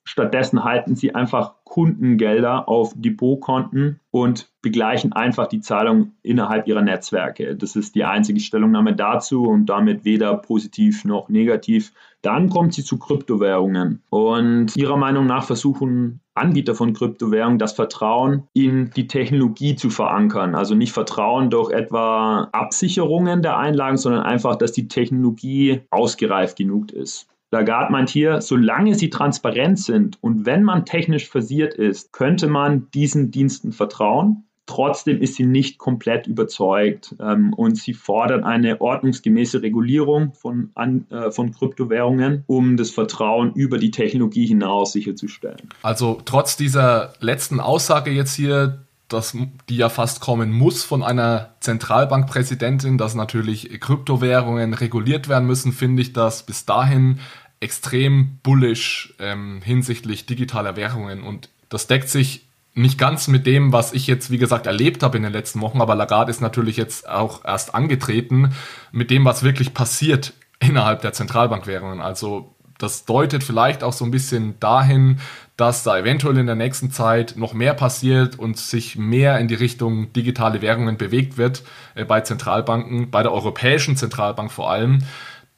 Stattdessen 0.05 0.65
halten 0.65 0.97
sie 0.97 1.15
einfach 1.15 1.55
Kundengelder 1.65 2.69
auf 2.69 2.93
Depotkonten 2.97 4.01
und 4.11 4.51
begleichen 4.61 5.13
einfach 5.13 5.47
die 5.47 5.61
Zahlung 5.61 6.13
innerhalb 6.23 6.67
ihrer 6.67 6.83
Netzwerke. 6.83 7.57
Das 7.57 7.77
ist 7.77 7.95
die 7.95 8.05
einzige 8.05 8.41
Stellungnahme 8.41 8.95
dazu 8.95 9.45
und 9.45 9.67
damit 9.67 10.05
weder 10.05 10.37
positiv 10.37 11.05
noch 11.05 11.29
negativ. 11.29 11.93
Dann 12.21 12.51
kommt 12.51 12.75
sie 12.75 12.85
zu 12.85 12.99
Kryptowährungen 12.99 14.03
und 14.11 14.77
ihrer 14.77 14.97
Meinung 14.97 15.27
nach 15.27 15.45
versuchen 15.45 16.21
Anbieter 16.35 16.75
von 16.75 16.93
Kryptowährungen 16.95 17.59
das 17.59 17.73
Vertrauen 17.73 18.49
in 18.55 18.91
die 18.91 19.07
Technologie 19.07 19.77
zu 19.77 19.89
verankern. 19.89 20.55
Also 20.55 20.75
nicht 20.75 20.93
Vertrauen 20.93 21.49
durch 21.49 21.71
etwa 21.71 22.49
Absicherungen 22.53 23.43
der 23.43 23.57
Einlagen, 23.57 23.97
sondern 23.97 24.23
einfach, 24.23 24.57
dass 24.57 24.73
die 24.73 24.89
Technologie 24.89 25.83
ausgereift 25.91 26.57
genug 26.57 26.93
ist. 26.93 27.29
Lagarde 27.53 27.93
meint 27.93 28.09
hier, 28.09 28.41
solange 28.41 28.95
sie 28.95 29.11
transparent 29.11 29.79
sind 29.79 30.19
und 30.23 30.47
wenn 30.47 30.65
man 30.65 30.87
technisch 30.87 31.29
versiert 31.29 31.75
ist, 31.75 32.13
könnte 32.13 32.49
man 32.49 32.91
diesen 32.93 33.31
Diensten 33.31 33.73
vertrauen. 33.73 34.45
Trotzdem 34.65 35.21
ist 35.21 35.35
sie 35.35 35.45
nicht 35.45 35.77
komplett 35.77 36.27
überzeugt 36.27 37.15
ähm, 37.21 37.53
und 37.53 37.77
sie 37.77 37.93
fordert 37.93 38.45
eine 38.45 38.81
ordnungsgemäße 38.81 39.61
Regulierung 39.61 40.33
von, 40.33 40.71
an, 40.75 41.05
äh, 41.11 41.31
von 41.31 41.53
Kryptowährungen, 41.53 42.45
um 42.47 42.77
das 42.77 42.91
Vertrauen 42.91 43.53
über 43.55 43.77
die 43.77 43.91
Technologie 43.91 44.47
hinaus 44.47 44.93
sicherzustellen. 44.93 45.69
Also 45.83 46.23
trotz 46.25 46.57
dieser 46.57 47.13
letzten 47.21 47.61
Aussage 47.61 48.13
jetzt 48.13 48.35
hier, 48.35 48.83
dass 49.13 49.37
die 49.69 49.77
ja 49.77 49.89
fast 49.89 50.21
kommen 50.21 50.51
muss 50.51 50.85
von 50.85 51.03
einer 51.03 51.51
Zentralbankpräsidentin, 51.61 52.99
dass 52.99 53.15
natürlich 53.15 53.81
Kryptowährungen 53.81 54.75
reguliert 54.75 55.29
werden 55.29 55.47
müssen, 55.47 55.73
finde 55.73 56.03
ich 56.03 56.13
das 56.13 56.45
bis 56.45 56.65
dahin 56.65 57.21
extrem 57.63 58.39
bullish 58.43 59.15
ähm, 59.19 59.63
hinsichtlich 59.65 60.27
digitaler 60.27 60.77
Währungen 60.77 61.23
und 61.23 61.49
das 61.69 61.87
deckt 61.87 62.09
sich 62.09 62.47
nicht 62.75 62.99
ganz 62.99 63.29
mit 63.29 63.47
dem, 63.47 63.73
was 63.73 63.93
ich 63.93 64.07
jetzt, 64.07 64.31
wie 64.31 64.39
gesagt, 64.39 64.67
erlebt 64.67 65.03
habe 65.03 65.17
in 65.17 65.23
den 65.23 65.33
letzten 65.33 65.61
Wochen, 65.61 65.81
aber 65.81 65.95
Lagarde 65.95 66.31
ist 66.31 66.41
natürlich 66.41 66.77
jetzt 66.77 67.09
auch 67.09 67.45
erst 67.45 67.75
angetreten 67.75 68.55
mit 68.93 69.11
dem, 69.11 69.25
was 69.25 69.43
wirklich 69.43 69.75
passiert 69.75 70.33
innerhalb 70.59 71.03
der 71.03 71.13
Zentralbankwährungen. 71.13 72.01
Also 72.01 72.55
das 72.79 73.05
deutet 73.05 73.45
vielleicht 73.45 73.85
auch 73.85 73.93
so 73.93 74.05
ein 74.05 74.11
bisschen 74.11 74.59
dahin, 74.59 75.21
dass 75.57 75.85
da 75.85 75.99
eventuell 75.99 76.39
in 76.39 76.47
der 76.47 76.57
nächsten 76.57 76.91
Zeit 76.91 77.35
noch 77.37 77.53
mehr 77.53 77.75
passiert 77.75 78.39
und 78.39 78.59
sich 78.59 78.97
mehr 78.97 79.39
in 79.39 79.49
die 79.49 79.55
Richtung 79.55 80.13
digitale 80.13 80.63
Währungen 80.63 80.97
bewegt 80.97 81.37
wird 81.37 81.63
äh, 81.95 82.05
bei 82.05 82.23
Zentralbanken, 82.23 83.11
bei 83.11 83.23
der 83.23 83.33
Europäischen 83.33 83.97
Zentralbank 83.97 84.51
vor 84.51 84.71
allem. 84.71 85.05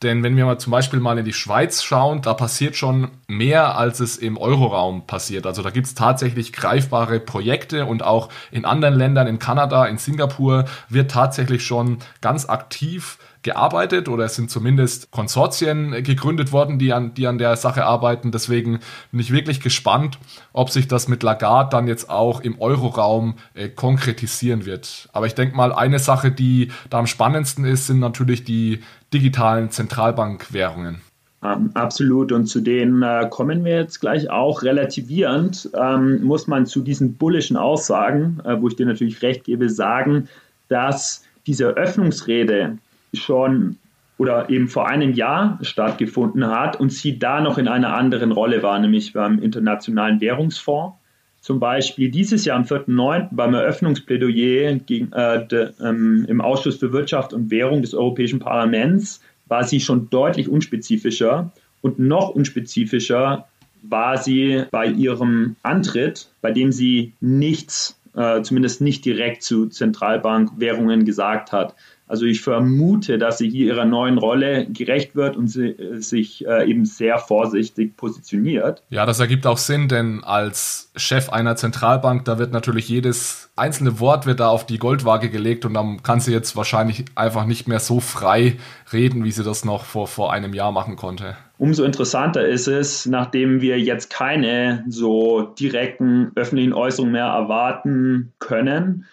Denn 0.05 0.23
wenn 0.23 0.37
wir 0.37 0.45
mal 0.45 0.59
zum 0.59 0.71
Beispiel 0.71 1.01
mal 1.01 1.19
in 1.19 1.25
die 1.25 1.33
Schweiz 1.33 1.83
schauen, 1.83 2.21
da 2.21 2.35
passiert 2.35 2.77
schon 2.77 3.11
mehr, 3.27 3.79
als 3.79 4.01
es 4.01 4.19
im 4.19 4.37
Euroraum 4.37 5.07
passiert. 5.07 5.47
Also 5.47 5.63
da 5.63 5.71
gibt 5.71 5.87
es 5.87 5.95
tatsächlich 5.95 6.53
greifbare 6.53 7.19
Projekte 7.21 7.87
und 7.87 8.03
auch 8.03 8.29
in 8.53 8.67
anderen 8.67 8.95
Ländern, 8.97 9.27
in 9.27 9.39
Kanada, 9.39 9.87
in 9.87 9.97
Singapur, 9.97 10.67
wird 10.91 11.11
tatsächlich 11.11 11.65
schon 11.65 11.99
ganz 12.21 12.47
aktiv 12.47 13.19
gearbeitet 13.45 14.09
oder 14.09 14.25
es 14.25 14.35
sind 14.35 14.51
zumindest 14.51 15.13
Konsortien 15.13 15.93
gegründet 16.03 16.51
worden, 16.51 16.79
die 16.79 16.93
an, 16.93 17.15
die 17.15 17.29
an 17.29 17.39
der 17.39 17.57
Sache 17.57 17.85
arbeiten. 17.85 18.33
Deswegen 18.33 18.81
bin 19.13 19.21
ich 19.21 19.31
wirklich 19.31 19.61
gespannt, 19.61 20.19
ob 20.53 20.71
sich 20.71 20.89
das 20.89 21.07
mit 21.07 21.23
Lagarde 21.23 21.71
dann 21.71 21.87
jetzt 21.87 22.11
auch 22.11 22.41
im 22.41 22.61
Euroraum 22.61 23.35
äh, 23.55 23.69
konkretisieren 23.69 24.67
wird. 24.67 25.09
Aber 25.13 25.27
ich 25.27 25.35
denke 25.35 25.57
mal, 25.57 25.73
eine 25.73 26.01
Sache, 26.01 26.33
die 26.33 26.73
da 26.91 26.99
am 26.99 27.07
spannendsten 27.07 27.65
ist, 27.65 27.87
sind 27.87 28.01
natürlich 28.01 28.43
die 28.43 28.81
digitalen 29.13 29.71
Zentralbankwährungen. 29.71 31.01
Ähm, 31.45 31.71
absolut. 31.75 32.33
Und 32.33 32.47
zu 32.47 32.61
denen 32.61 33.03
äh, 33.03 33.29
kommen 33.29 33.65
wir 33.65 33.77
jetzt 33.77 34.01
gleich 34.01 34.31
auch. 34.31 34.63
Relativierend 34.63 35.71
ähm, 35.79 36.25
muss 36.25 36.47
man 36.47 36.65
zu 36.65 36.81
diesen 36.81 37.15
bullischen 37.15 37.59
Aussagen, 37.59 38.41
äh, 38.45 38.61
wo 38.61 38.69
ich 38.69 38.77
dir 38.77 38.87
natürlich 38.87 39.21
recht 39.23 39.45
gebe, 39.45 39.69
sagen, 39.69 40.29
dass 40.69 41.25
diese 41.47 41.67
Öffnungsrede 41.67 42.79
schon 43.15 43.77
oder 44.17 44.49
eben 44.49 44.69
vor 44.69 44.89
einem 44.89 45.13
Jahr 45.13 45.59
stattgefunden 45.63 46.47
hat 46.47 46.79
und 46.79 46.93
sie 46.93 47.19
da 47.19 47.41
noch 47.41 47.59
in 47.59 47.67
einer 47.69 47.95
anderen 47.95 48.33
Rolle 48.33 48.63
war, 48.63 48.79
nämlich 48.79 49.13
beim 49.13 49.41
Internationalen 49.41 50.21
Währungsfonds. 50.21 50.97
Zum 51.41 51.61
Beispiel 51.61 52.11
dieses 52.11 52.45
Jahr 52.45 52.57
am 52.57 52.65
4.9. 52.65 53.29
beim 53.33 53.53
Eröffnungsplädoyer 53.53 54.77
gegen, 54.77 55.13
äh, 55.13 55.47
de, 55.47 55.73
ähm, 55.83 56.25
im 56.29 56.41
Ausschuss 56.41 56.77
für 56.77 56.93
Wirtschaft 56.93 57.35
und 57.35 57.51
Währung 57.51 57.83
des 57.83 57.93
Europäischen 57.93 58.39
Parlaments 58.39 59.21
war 59.47 59.65
sie 59.65 59.81
schon 59.81 60.09
deutlich 60.09 60.49
unspezifischer 60.49 61.53
und 61.83 61.99
noch 61.99 62.31
unspezifischer 62.31 63.47
war 63.83 64.17
sie 64.17 64.65
bei 64.71 64.87
ihrem 64.87 65.57
Antritt, 65.63 66.29
bei 66.41 66.51
dem 66.51 66.73
sie 66.73 67.13
nichts, 67.21 68.01
äh, 68.17 68.41
zumindest 68.41 68.81
nicht 68.81 69.05
direkt 69.05 69.43
zu 69.43 69.67
Zentralbankwährungen 69.67 71.05
gesagt 71.05 71.53
hat. 71.53 71.75
Also 72.07 72.27
ich 72.27 72.43
vermute, 72.43 73.17
dass 73.17 73.39
sie 73.39 73.49
hier 73.49 73.67
ihrer 73.67 73.87
neuen 73.87 74.19
Rolle 74.19 74.67
gerecht 74.67 75.17
wird 75.17 75.37
und 75.37 75.49
sie, 75.49 75.69
äh, 75.69 76.01
sich 76.01 76.47
äh, 76.47 76.69
eben 76.69 76.85
sehr 76.85 77.19
vorsichtig 77.19 77.97
positioniert. 77.97 78.83
Ja, 78.91 79.07
das 79.07 79.21
ergibt 79.21 79.47
auch 79.47 79.59
Sinn, 79.59 79.89
denn 79.89 80.23
als 80.23 80.91
Chef 80.97 81.31
einer 81.31 81.57
Zentralbank, 81.57 82.25
da 82.27 82.39
wird 82.39 82.53
natürlich 82.53 82.89
jedes 82.89 83.51
einzelne 83.57 84.01
Wort 84.01 84.27
wird 84.27 84.41
da 84.41 84.49
auf 84.49 84.67
die 84.67 84.79
Goldwaage 84.79 85.31
gelegt 85.31 85.65
und 85.65 85.75
dann 85.75 86.03
kann 86.03 86.21
sie 86.21 86.33
jetzt 86.33 86.57
wahrscheinlich 86.57 87.05
einfach 87.15 87.47
nicht 87.47 87.69
mehr 87.69 87.79
so 87.79 88.01
frei 88.01 88.57
reden, 88.93 89.25
wie 89.25 89.31
sie 89.31 89.45
das 89.45 89.65
noch 89.65 89.85
vor, 89.85 90.09
vor 90.09 90.33
einem 90.33 90.55
Jahr 90.55 90.73
machen 90.73 90.97
konnte. 90.97 91.37
Umso 91.57 91.85
interessanter 91.85 92.47
ist 92.47 92.67
es, 92.67 93.07
nachdem 93.07 93.61
wir 93.61 93.79
jetzt 93.79 94.11
keine 94.11 94.85
so 94.89 95.43
direkten 95.43 96.33
öffentlichen 96.35 96.73
Äußerungen 96.73 97.13
mehr 97.13 97.27
erwarten 97.27 98.33
können, 98.41 99.07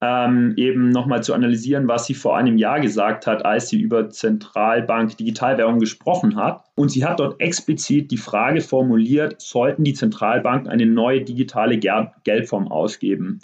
ähm, 0.00 0.54
eben 0.56 0.90
nochmal 0.90 1.22
zu 1.22 1.34
analysieren, 1.34 1.88
was 1.88 2.06
sie 2.06 2.14
vor 2.14 2.36
einem 2.36 2.56
Jahr 2.56 2.80
gesagt 2.80 3.26
hat, 3.26 3.44
als 3.44 3.68
sie 3.68 3.80
über 3.80 4.10
Zentralbank 4.10 5.16
Digitalwährung 5.16 5.80
gesprochen 5.80 6.36
hat. 6.36 6.64
Und 6.76 6.90
sie 6.90 7.04
hat 7.04 7.20
dort 7.20 7.40
explizit 7.40 8.10
die 8.10 8.16
Frage 8.16 8.60
formuliert, 8.60 9.40
sollten 9.40 9.84
die 9.84 9.94
Zentralbanken 9.94 10.70
eine 10.70 10.86
neue 10.86 11.22
digitale 11.22 11.78
Geldform 11.78 12.68
ausgeben? 12.68 13.40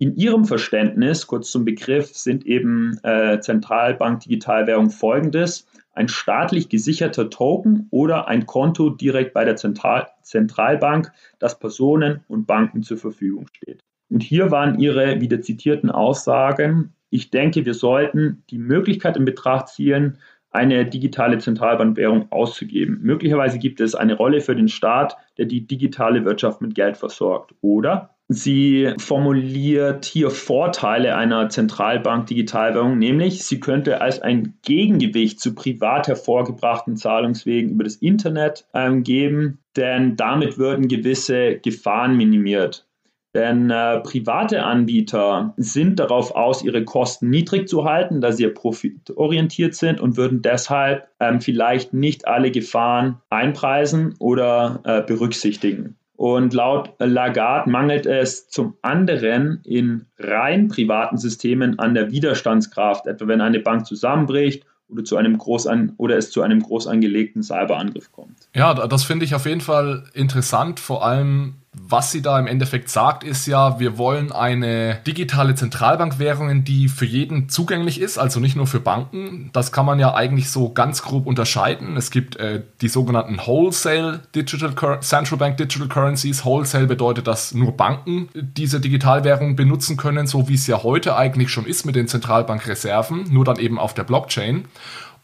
In 0.00 0.14
ihrem 0.14 0.44
Verständnis, 0.44 1.26
kurz 1.26 1.50
zum 1.50 1.64
Begriff, 1.64 2.14
sind 2.14 2.46
eben 2.46 2.98
äh, 3.02 3.40
Zentralbank 3.40 4.20
Digitalwährung 4.20 4.90
folgendes. 4.90 5.66
Ein 5.92 6.06
staatlich 6.06 6.68
gesicherter 6.68 7.28
Token 7.28 7.88
oder 7.90 8.28
ein 8.28 8.46
Konto 8.46 8.90
direkt 8.90 9.34
bei 9.34 9.44
der 9.44 9.56
Zentral 9.56 10.06
Zentralbank, 10.22 11.10
das 11.40 11.58
Personen 11.58 12.22
und 12.28 12.46
Banken 12.46 12.84
zur 12.84 12.98
Verfügung 12.98 13.48
steht. 13.52 13.82
Und 14.10 14.22
hier 14.22 14.50
waren 14.50 14.78
Ihre 14.78 15.20
wieder 15.20 15.40
zitierten 15.40 15.90
Aussagen, 15.90 16.94
ich 17.10 17.30
denke, 17.30 17.64
wir 17.64 17.74
sollten 17.74 18.42
die 18.50 18.58
Möglichkeit 18.58 19.16
in 19.16 19.24
Betracht 19.24 19.68
ziehen, 19.68 20.18
eine 20.50 20.86
digitale 20.86 21.38
Zentralbankwährung 21.38 22.32
auszugeben. 22.32 23.00
Möglicherweise 23.02 23.58
gibt 23.58 23.80
es 23.80 23.94
eine 23.94 24.14
Rolle 24.14 24.40
für 24.40 24.56
den 24.56 24.68
Staat, 24.68 25.16
der 25.36 25.44
die 25.44 25.66
digitale 25.66 26.24
Wirtschaft 26.24 26.62
mit 26.62 26.74
Geld 26.74 26.96
versorgt. 26.96 27.54
Oder 27.60 28.14
sie 28.28 28.94
formuliert 28.98 30.06
hier 30.06 30.30
Vorteile 30.30 31.16
einer 31.16 31.50
Zentralbank-Digitalwährung, 31.50 32.98
nämlich 32.98 33.44
sie 33.44 33.60
könnte 33.60 34.00
als 34.00 34.20
ein 34.20 34.54
Gegengewicht 34.62 35.38
zu 35.38 35.54
privat 35.54 36.08
hervorgebrachten 36.08 36.96
Zahlungswegen 36.96 37.72
über 37.72 37.84
das 37.84 37.96
Internet 37.96 38.66
ähm, 38.72 39.02
geben, 39.02 39.58
denn 39.76 40.16
damit 40.16 40.56
würden 40.56 40.88
gewisse 40.88 41.58
Gefahren 41.58 42.16
minimiert. 42.16 42.87
Denn 43.34 43.70
äh, 43.70 44.00
private 44.00 44.62
Anbieter 44.62 45.52
sind 45.58 46.00
darauf 46.00 46.34
aus, 46.34 46.62
ihre 46.64 46.84
Kosten 46.84 47.28
niedrig 47.28 47.68
zu 47.68 47.84
halten, 47.84 48.20
da 48.20 48.32
sie 48.32 48.48
profitorientiert 48.48 49.74
sind 49.74 50.00
und 50.00 50.16
würden 50.16 50.40
deshalb 50.40 51.08
ähm, 51.20 51.40
vielleicht 51.40 51.92
nicht 51.92 52.26
alle 52.26 52.50
Gefahren 52.50 53.20
einpreisen 53.28 54.14
oder 54.18 54.80
äh, 54.84 55.02
berücksichtigen. 55.02 55.96
Und 56.16 56.52
laut 56.52 56.94
Lagarde 56.98 57.70
mangelt 57.70 58.04
es 58.04 58.48
zum 58.48 58.74
anderen 58.82 59.60
in 59.62 60.06
rein 60.18 60.66
privaten 60.66 61.16
Systemen 61.16 61.78
an 61.78 61.94
der 61.94 62.10
Widerstandskraft, 62.10 63.06
etwa 63.06 63.28
wenn 63.28 63.40
eine 63.40 63.60
Bank 63.60 63.86
zusammenbricht 63.86 64.64
oder, 64.88 65.04
zu 65.04 65.16
einem 65.16 65.38
groß 65.38 65.68
an, 65.68 65.92
oder 65.96 66.16
es 66.16 66.32
zu 66.32 66.42
einem 66.42 66.60
groß 66.60 66.88
angelegten 66.88 67.44
Cyberangriff 67.44 68.10
kommt. 68.10 68.48
Ja, 68.52 68.74
das 68.74 69.04
finde 69.04 69.26
ich 69.26 69.34
auf 69.36 69.46
jeden 69.46 69.60
Fall 69.60 70.04
interessant, 70.12 70.80
vor 70.80 71.06
allem 71.06 71.58
was 71.90 72.12
sie 72.12 72.22
da 72.22 72.38
im 72.38 72.46
Endeffekt 72.46 72.90
sagt, 72.90 73.24
ist 73.24 73.46
ja, 73.46 73.80
wir 73.80 73.96
wollen 73.96 74.30
eine 74.30 75.00
digitale 75.06 75.54
Zentralbankwährung, 75.54 76.64
die 76.64 76.88
für 76.88 77.06
jeden 77.06 77.48
zugänglich 77.48 78.00
ist, 78.00 78.18
also 78.18 78.40
nicht 78.40 78.56
nur 78.56 78.66
für 78.66 78.80
Banken. 78.80 79.50
Das 79.52 79.72
kann 79.72 79.86
man 79.86 79.98
ja 79.98 80.14
eigentlich 80.14 80.50
so 80.50 80.70
ganz 80.70 81.02
grob 81.02 81.26
unterscheiden. 81.26 81.96
Es 81.96 82.10
gibt 82.10 82.36
äh, 82.36 82.62
die 82.80 82.88
sogenannten 82.88 83.38
Wholesale 83.38 84.20
Digital 84.34 84.72
Cur 84.72 85.00
Central 85.00 85.38
Bank 85.38 85.56
Digital 85.56 85.88
Currencies. 85.88 86.44
Wholesale 86.44 86.86
bedeutet, 86.86 87.26
dass 87.26 87.54
nur 87.54 87.76
Banken 87.76 88.28
diese 88.34 88.80
Digitalwährung 88.80 89.56
benutzen 89.56 89.96
können, 89.96 90.26
so 90.26 90.48
wie 90.48 90.54
es 90.54 90.66
ja 90.66 90.82
heute 90.82 91.16
eigentlich 91.16 91.50
schon 91.50 91.64
ist 91.64 91.86
mit 91.86 91.96
den 91.96 92.08
Zentralbankreserven, 92.08 93.32
nur 93.32 93.44
dann 93.44 93.58
eben 93.58 93.78
auf 93.78 93.94
der 93.94 94.04
Blockchain. 94.04 94.66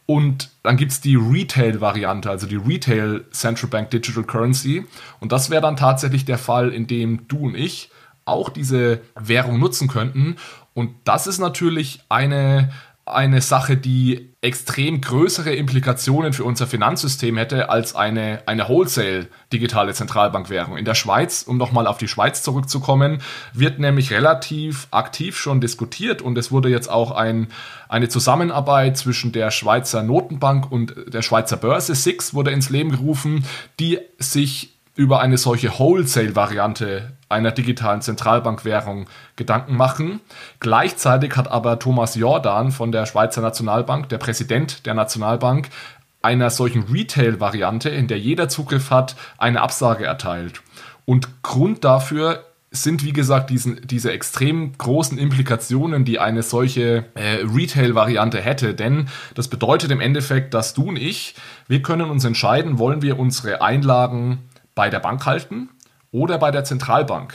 Und 0.07 0.51
dann 0.61 0.77
gibt 0.77 0.91
es 0.91 1.01
die 1.01 1.15
Retail-Variante, 1.15 2.29
also 2.29 2.45
die 2.45 2.57
Retail 2.57 3.25
Central 3.31 3.69
Bank 3.69 3.89
Digital 3.89 4.23
Currency. 4.23 4.85
Und 5.19 5.31
das 5.31 5.49
wäre 5.49 5.61
dann 5.61 5.77
tatsächlich 5.77 6.25
der 6.25 6.37
Fall, 6.37 6.69
in 6.69 6.85
dem 6.85 7.27
du 7.27 7.47
und 7.47 7.55
ich 7.55 7.89
auch 8.25 8.49
diese 8.49 9.01
Währung 9.15 9.59
nutzen 9.59 9.87
könnten. 9.87 10.35
Und 10.73 10.91
das 11.05 11.25
ist 11.25 11.39
natürlich 11.39 12.01
eine, 12.09 12.71
eine 13.05 13.41
Sache, 13.41 13.77
die 13.77 14.34
extrem 14.45 15.01
größere 15.01 15.55
Implikationen 15.55 16.31
für 16.31 16.43
unser 16.43 16.67
Finanzsystem 16.67 17.35
hätte 17.35 17.69
als 17.69 17.95
eine, 17.95 18.43
eine 18.45 18.69
Wholesale 18.69 19.27
digitale 19.51 19.95
Zentralbankwährung. 19.95 20.77
In 20.77 20.85
der 20.85 20.93
Schweiz, 20.93 21.41
um 21.41 21.57
nochmal 21.57 21.87
auf 21.87 21.97
die 21.97 22.07
Schweiz 22.07 22.43
zurückzukommen, 22.43 23.23
wird 23.53 23.79
nämlich 23.79 24.11
relativ 24.11 24.87
aktiv 24.91 25.35
schon 25.39 25.61
diskutiert 25.61 26.21
und 26.21 26.37
es 26.37 26.51
wurde 26.51 26.69
jetzt 26.69 26.91
auch 26.91 27.09
ein, 27.09 27.47
eine 27.89 28.07
Zusammenarbeit 28.07 28.97
zwischen 28.99 29.31
der 29.31 29.49
Schweizer 29.49 30.03
Notenbank 30.03 30.71
und 30.71 30.93
der 31.07 31.23
Schweizer 31.23 31.57
Börse, 31.57 31.95
SIX, 31.95 32.35
wurde 32.35 32.51
ins 32.51 32.69
Leben 32.69 32.91
gerufen, 32.91 33.45
die 33.79 33.97
sich 34.19 34.74
über 34.95 35.19
eine 35.19 35.37
solche 35.37 35.77
Wholesale-Variante 35.77 37.13
einer 37.27 37.51
digitalen 37.51 38.01
Zentralbankwährung 38.01 39.07
Gedanken 39.35 39.75
machen. 39.75 40.21
Gleichzeitig 40.59 41.35
hat 41.35 41.51
aber 41.51 41.79
Thomas 41.79 42.15
Jordan 42.15 42.71
von 42.71 42.91
der 42.91 43.05
Schweizer 43.05 43.41
Nationalbank, 43.41 44.09
der 44.09 44.17
Präsident 44.17 44.85
der 44.85 44.93
Nationalbank, 44.93 45.69
einer 46.21 46.49
solchen 46.49 46.83
Retail-Variante, 46.83 47.89
in 47.89 48.07
der 48.07 48.19
jeder 48.19 48.49
Zugriff 48.49 48.89
hat, 48.89 49.15
eine 49.37 49.61
Absage 49.61 50.05
erteilt. 50.05 50.61
Und 51.05 51.43
Grund 51.43 51.83
dafür 51.83 52.45
sind, 52.71 53.03
wie 53.03 53.13
gesagt, 53.13 53.49
diesen, 53.49 53.79
diese 53.85 54.11
extrem 54.11 54.77
großen 54.77 55.17
Implikationen, 55.17 56.03
die 56.03 56.19
eine 56.19 56.41
solche 56.43 57.05
äh, 57.15 57.43
Retail-Variante 57.43 58.41
hätte. 58.41 58.73
Denn 58.73 59.07
das 59.33 59.47
bedeutet 59.47 59.91
im 59.91 60.01
Endeffekt, 60.01 60.53
dass 60.53 60.73
du 60.73 60.89
und 60.89 60.97
ich, 60.97 61.35
wir 61.67 61.81
können 61.81 62.09
uns 62.09 62.25
entscheiden, 62.25 62.79
wollen 62.79 63.01
wir 63.01 63.19
unsere 63.19 63.61
Einlagen 63.61 64.39
bei 64.75 64.89
der 64.89 64.99
Bank 64.99 65.25
halten 65.25 65.69
oder 66.11 66.37
bei 66.37 66.51
der 66.51 66.63
Zentralbank. 66.63 67.33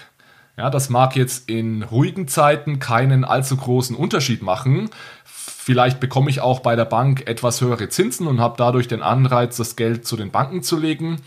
Ja, 0.56 0.68
das 0.68 0.90
mag 0.90 1.16
jetzt 1.16 1.48
in 1.48 1.82
ruhigen 1.82 2.28
Zeiten 2.28 2.78
keinen 2.78 3.24
allzu 3.24 3.56
großen 3.56 3.96
Unterschied 3.96 4.42
machen. 4.42 4.90
Vielleicht 5.24 6.00
bekomme 6.00 6.28
ich 6.28 6.40
auch 6.40 6.60
bei 6.60 6.76
der 6.76 6.84
Bank 6.84 7.26
etwas 7.26 7.60
höhere 7.60 7.88
Zinsen 7.88 8.26
und 8.26 8.40
habe 8.40 8.56
dadurch 8.58 8.88
den 8.88 9.02
Anreiz, 9.02 9.56
das 9.56 9.76
Geld 9.76 10.06
zu 10.06 10.16
den 10.16 10.30
Banken 10.30 10.62
zu 10.62 10.78
legen. 10.78 11.20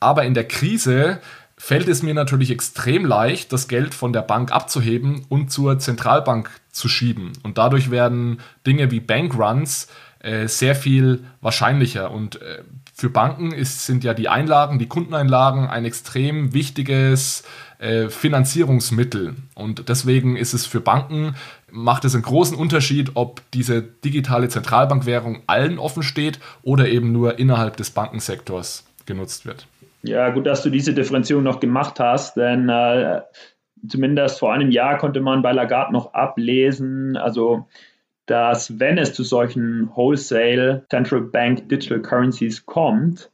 Aber 0.00 0.24
in 0.24 0.34
der 0.34 0.48
Krise 0.48 1.20
fällt 1.58 1.88
es 1.88 2.02
mir 2.02 2.14
natürlich 2.14 2.50
extrem 2.50 3.04
leicht, 3.04 3.52
das 3.52 3.68
Geld 3.68 3.94
von 3.94 4.12
der 4.12 4.22
Bank 4.22 4.52
abzuheben 4.52 5.26
und 5.28 5.50
zur 5.50 5.78
Zentralbank 5.78 6.50
zu 6.78 6.88
schieben. 6.88 7.32
Und 7.42 7.58
dadurch 7.58 7.90
werden 7.90 8.40
Dinge 8.66 8.90
wie 8.90 9.00
Bankruns 9.00 9.88
äh, 10.20 10.48
sehr 10.48 10.74
viel 10.74 11.24
wahrscheinlicher. 11.40 12.10
Und 12.10 12.40
äh, 12.42 12.62
für 12.94 13.10
Banken 13.10 13.52
ist, 13.52 13.86
sind 13.86 14.02
ja 14.02 14.14
die 14.14 14.28
Einlagen, 14.28 14.78
die 14.78 14.88
Kundeneinlagen 14.88 15.68
ein 15.68 15.84
extrem 15.84 16.54
wichtiges 16.54 17.44
äh, 17.78 18.08
Finanzierungsmittel. 18.08 19.36
Und 19.54 19.88
deswegen 19.88 20.36
ist 20.36 20.54
es 20.54 20.66
für 20.66 20.80
Banken, 20.80 21.36
macht 21.70 22.04
es 22.04 22.14
einen 22.14 22.24
großen 22.24 22.56
Unterschied, 22.56 23.12
ob 23.14 23.42
diese 23.52 23.82
digitale 23.82 24.48
Zentralbankwährung 24.48 25.42
allen 25.46 25.78
offen 25.78 26.02
steht 26.02 26.40
oder 26.62 26.88
eben 26.88 27.12
nur 27.12 27.38
innerhalb 27.38 27.76
des 27.76 27.90
Bankensektors 27.90 28.84
genutzt 29.06 29.46
wird. 29.46 29.66
Ja, 30.02 30.30
gut, 30.30 30.46
dass 30.46 30.62
du 30.62 30.70
diese 30.70 30.94
Differenzierung 30.94 31.44
noch 31.44 31.60
gemacht 31.60 32.00
hast, 32.00 32.36
denn 32.36 32.68
äh, 32.68 33.20
zumindest 33.86 34.38
vor 34.38 34.52
einem 34.52 34.70
Jahr 34.70 34.98
konnte 34.98 35.20
man 35.20 35.42
bei 35.42 35.52
Lagarde 35.52 35.92
noch 35.92 36.14
ablesen, 36.14 37.16
also 37.16 37.66
dass 38.26 38.78
wenn 38.78 38.98
es 38.98 39.14
zu 39.14 39.22
solchen 39.22 39.90
Wholesale 39.94 40.84
Central 40.90 41.22
Bank 41.22 41.68
Digital 41.68 42.00
Currencies 42.00 42.66
kommt, 42.66 43.30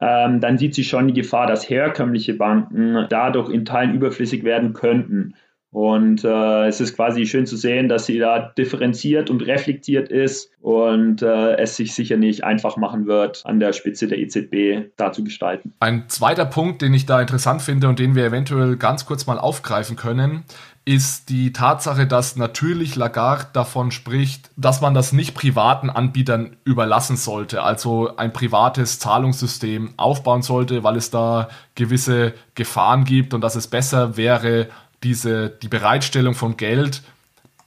ähm, 0.00 0.40
dann 0.40 0.58
sieht 0.58 0.74
sie 0.74 0.84
schon 0.84 1.08
die 1.08 1.14
Gefahr, 1.14 1.46
dass 1.46 1.68
herkömmliche 1.68 2.34
Banken 2.34 3.06
dadurch 3.10 3.50
in 3.50 3.64
Teilen 3.64 3.94
überflüssig 3.94 4.44
werden 4.44 4.72
könnten. 4.72 5.34
Und 5.70 6.24
äh, 6.24 6.66
es 6.66 6.80
ist 6.80 6.96
quasi 6.96 7.26
schön 7.26 7.46
zu 7.46 7.56
sehen, 7.56 7.88
dass 7.88 8.06
sie 8.06 8.18
da 8.18 8.38
differenziert 8.38 9.28
und 9.28 9.46
reflektiert 9.46 10.08
ist 10.08 10.50
und 10.60 11.20
äh, 11.20 11.56
es 11.56 11.76
sich 11.76 11.94
sicher 11.94 12.16
nicht 12.16 12.42
einfach 12.42 12.78
machen 12.78 13.06
wird, 13.06 13.42
an 13.44 13.60
der 13.60 13.74
Spitze 13.74 14.06
der 14.06 14.18
EZB 14.18 14.90
da 14.96 15.12
zu 15.12 15.24
gestalten. 15.24 15.74
Ein 15.80 16.08
zweiter 16.08 16.46
Punkt, 16.46 16.80
den 16.80 16.94
ich 16.94 17.04
da 17.04 17.20
interessant 17.20 17.60
finde 17.60 17.88
und 17.88 17.98
den 17.98 18.14
wir 18.14 18.24
eventuell 18.24 18.76
ganz 18.76 19.04
kurz 19.04 19.26
mal 19.26 19.38
aufgreifen 19.38 19.96
können, 19.96 20.44
ist 20.88 21.28
die 21.28 21.52
Tatsache, 21.52 22.06
dass 22.06 22.36
natürlich 22.36 22.96
Lagarde 22.96 23.48
davon 23.52 23.90
spricht, 23.90 24.50
dass 24.56 24.80
man 24.80 24.94
das 24.94 25.12
nicht 25.12 25.34
privaten 25.34 25.90
Anbietern 25.90 26.56
überlassen 26.64 27.18
sollte, 27.18 27.62
also 27.62 28.16
ein 28.16 28.32
privates 28.32 28.98
Zahlungssystem 28.98 29.92
aufbauen 29.98 30.40
sollte, 30.40 30.84
weil 30.84 30.96
es 30.96 31.10
da 31.10 31.50
gewisse 31.74 32.32
Gefahren 32.54 33.04
gibt 33.04 33.34
und 33.34 33.42
dass 33.42 33.54
es 33.54 33.66
besser 33.66 34.16
wäre, 34.16 34.68
diese, 35.02 35.50
die 35.50 35.68
Bereitstellung 35.68 36.34
von 36.34 36.56
Geld 36.56 37.02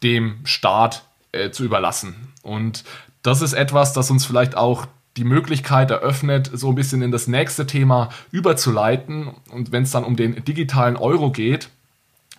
dem 0.04 0.40
Staat 0.44 1.04
äh, 1.32 1.52
zu 1.52 1.64
überlassen. 1.64 2.16
Und 2.44 2.84
das 3.24 3.42
ist 3.42 3.54
etwas, 3.54 3.94
das 3.94 4.10
uns 4.10 4.26
vielleicht 4.26 4.56
auch 4.58 4.88
die 5.18 5.24
Möglichkeit 5.24 5.92
eröffnet, 5.92 6.50
so 6.54 6.70
ein 6.70 6.76
bisschen 6.76 7.02
in 7.02 7.12
das 7.12 7.28
nächste 7.28 7.68
Thema 7.68 8.10
überzuleiten. 8.32 9.32
Und 9.52 9.72
wenn 9.72 9.84
es 9.84 9.92
dann 9.92 10.04
um 10.04 10.16
den 10.16 10.44
digitalen 10.46 10.96
Euro 10.96 11.32
geht, 11.32 11.70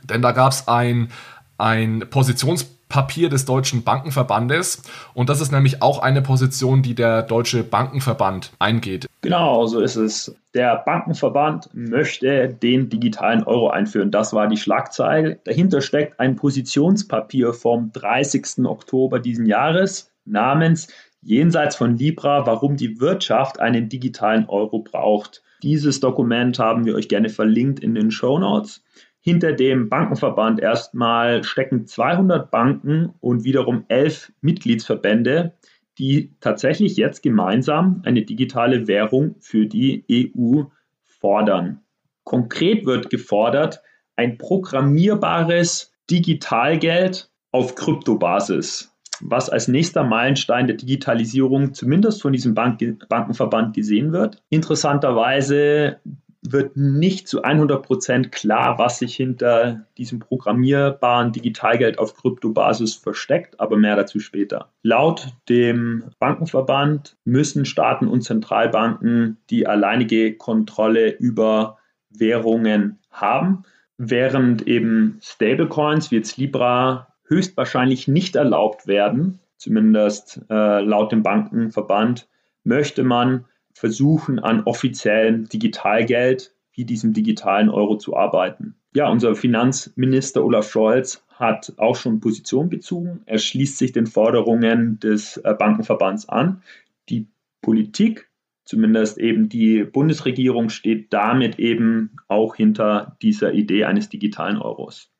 denn 0.02 0.22
da 0.22 0.32
gab 0.32 0.52
es 0.52 0.68
ein, 0.68 1.10
ein 1.58 2.04
Positionspapier 2.10 3.28
des 3.28 3.44
Deutschen 3.44 3.84
Bankenverbandes 3.84 4.82
und 5.14 5.28
das 5.28 5.40
ist 5.40 5.52
nämlich 5.52 5.82
auch 5.82 6.00
eine 6.00 6.22
Position, 6.22 6.82
die 6.82 6.94
der 6.94 7.22
Deutsche 7.22 7.62
Bankenverband 7.62 8.52
eingeht. 8.58 9.06
Genau, 9.22 9.66
so 9.66 9.80
ist 9.80 9.94
es. 9.94 10.34
Der 10.52 10.82
Bankenverband 10.84 11.70
möchte 11.72 12.48
den 12.48 12.88
digitalen 12.88 13.44
Euro 13.44 13.70
einführen. 13.70 14.10
Das 14.10 14.34
war 14.34 14.48
die 14.48 14.56
Schlagzeile. 14.56 15.38
Dahinter 15.44 15.80
steckt 15.80 16.18
ein 16.18 16.34
Positionspapier 16.34 17.52
vom 17.52 17.92
30. 17.92 18.64
Oktober 18.64 19.20
diesen 19.20 19.46
Jahres 19.46 20.10
namens 20.24 20.88
Jenseits 21.22 21.76
von 21.76 21.96
Libra, 21.96 22.46
warum 22.46 22.76
die 22.76 23.00
Wirtschaft 23.00 23.60
einen 23.60 23.88
digitalen 23.88 24.48
Euro 24.48 24.80
braucht. 24.80 25.44
Dieses 25.62 26.00
Dokument 26.00 26.58
haben 26.58 26.84
wir 26.84 26.96
euch 26.96 27.08
gerne 27.08 27.28
verlinkt 27.28 27.78
in 27.78 27.94
den 27.94 28.10
Show 28.10 28.40
Notes. 28.40 28.82
Hinter 29.20 29.52
dem 29.52 29.88
Bankenverband 29.88 30.58
erstmal 30.58 31.44
stecken 31.44 31.86
200 31.86 32.50
Banken 32.50 33.14
und 33.20 33.44
wiederum 33.44 33.84
elf 33.86 34.32
Mitgliedsverbände, 34.40 35.52
die 35.98 36.34
tatsächlich 36.40 36.96
jetzt 36.96 37.22
gemeinsam 37.22 38.02
eine 38.04 38.22
digitale 38.22 38.86
Währung 38.88 39.36
für 39.40 39.66
die 39.66 40.04
EU 40.10 40.62
fordern. 41.04 41.80
Konkret 42.24 42.86
wird 42.86 43.10
gefordert 43.10 43.82
ein 44.16 44.38
programmierbares 44.38 45.92
Digitalgeld 46.10 47.30
auf 47.50 47.74
Kryptobasis, 47.74 48.94
was 49.20 49.50
als 49.50 49.68
nächster 49.68 50.04
Meilenstein 50.04 50.66
der 50.66 50.76
Digitalisierung 50.76 51.74
zumindest 51.74 52.22
von 52.22 52.32
diesem 52.32 52.54
Bank 52.54 52.80
Bankenverband 53.08 53.74
gesehen 53.74 54.12
wird. 54.12 54.42
Interessanterweise 54.48 56.00
wird 56.42 56.76
nicht 56.76 57.28
zu 57.28 57.42
100 57.42 57.86
Prozent 57.86 58.32
klar, 58.32 58.78
was 58.78 58.98
sich 58.98 59.14
hinter 59.14 59.86
diesem 59.96 60.18
programmierbaren 60.18 61.32
Digitalgeld 61.32 61.98
auf 61.98 62.16
Kryptobasis 62.16 62.96
versteckt, 62.96 63.60
aber 63.60 63.76
mehr 63.76 63.94
dazu 63.94 64.18
später. 64.18 64.72
Laut 64.82 65.28
dem 65.48 66.10
Bankenverband 66.18 67.16
müssen 67.24 67.64
Staaten 67.64 68.08
und 68.08 68.22
Zentralbanken 68.22 69.38
die 69.50 69.68
alleinige 69.68 70.36
Kontrolle 70.36 71.10
über 71.10 71.78
Währungen 72.10 72.98
haben, 73.10 73.62
während 73.96 74.66
eben 74.66 75.18
Stablecoins 75.22 76.10
wie 76.10 76.16
jetzt 76.16 76.36
Libra 76.36 77.08
höchstwahrscheinlich 77.24 78.08
nicht 78.08 78.34
erlaubt 78.34 78.88
werden, 78.88 79.38
zumindest 79.56 80.40
äh, 80.50 80.80
laut 80.80 81.12
dem 81.12 81.22
Bankenverband, 81.22 82.28
möchte 82.64 83.04
man 83.04 83.46
versuchen, 83.74 84.38
an 84.38 84.62
offiziellem 84.64 85.48
Digitalgeld 85.48 86.54
wie 86.72 86.84
diesem 86.84 87.12
digitalen 87.12 87.68
Euro 87.68 87.96
zu 87.96 88.16
arbeiten. 88.16 88.76
Ja, 88.94 89.08
unser 89.08 89.34
Finanzminister 89.34 90.44
Olaf 90.44 90.70
Scholz 90.70 91.24
hat 91.30 91.72
auch 91.78 91.96
schon 91.96 92.20
Position 92.20 92.68
bezogen. 92.68 93.22
Er 93.26 93.38
schließt 93.38 93.78
sich 93.78 93.92
den 93.92 94.06
Forderungen 94.06 95.00
des 95.00 95.38
äh, 95.38 95.54
Bankenverbands 95.54 96.28
an. 96.28 96.62
Die 97.08 97.26
Politik, 97.62 98.28
zumindest 98.64 99.18
eben 99.18 99.48
die 99.48 99.84
Bundesregierung, 99.84 100.68
steht 100.68 101.12
damit 101.12 101.58
eben 101.58 102.16
auch 102.28 102.54
hinter 102.54 103.16
dieser 103.22 103.52
Idee 103.52 103.84
eines 103.84 104.08
digitalen 104.08 104.58
Euros. 104.58 105.10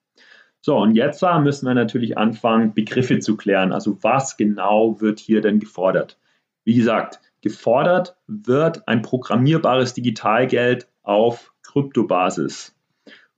So, 0.60 0.76
und 0.78 0.94
jetzt 0.94 1.22
müssen 1.40 1.66
wir 1.66 1.74
natürlich 1.74 2.16
anfangen, 2.16 2.72
Begriffe 2.72 3.18
zu 3.18 3.36
klären. 3.36 3.72
Also 3.72 3.98
was 4.02 4.36
genau 4.36 5.00
wird 5.00 5.18
hier 5.18 5.40
denn 5.40 5.58
gefordert? 5.58 6.20
Wie 6.64 6.74
gesagt, 6.74 7.20
Gefordert 7.42 8.16
wird 8.26 8.88
ein 8.88 9.02
programmierbares 9.02 9.94
Digitalgeld 9.94 10.88
auf 11.02 11.52
Kryptobasis. 11.62 12.74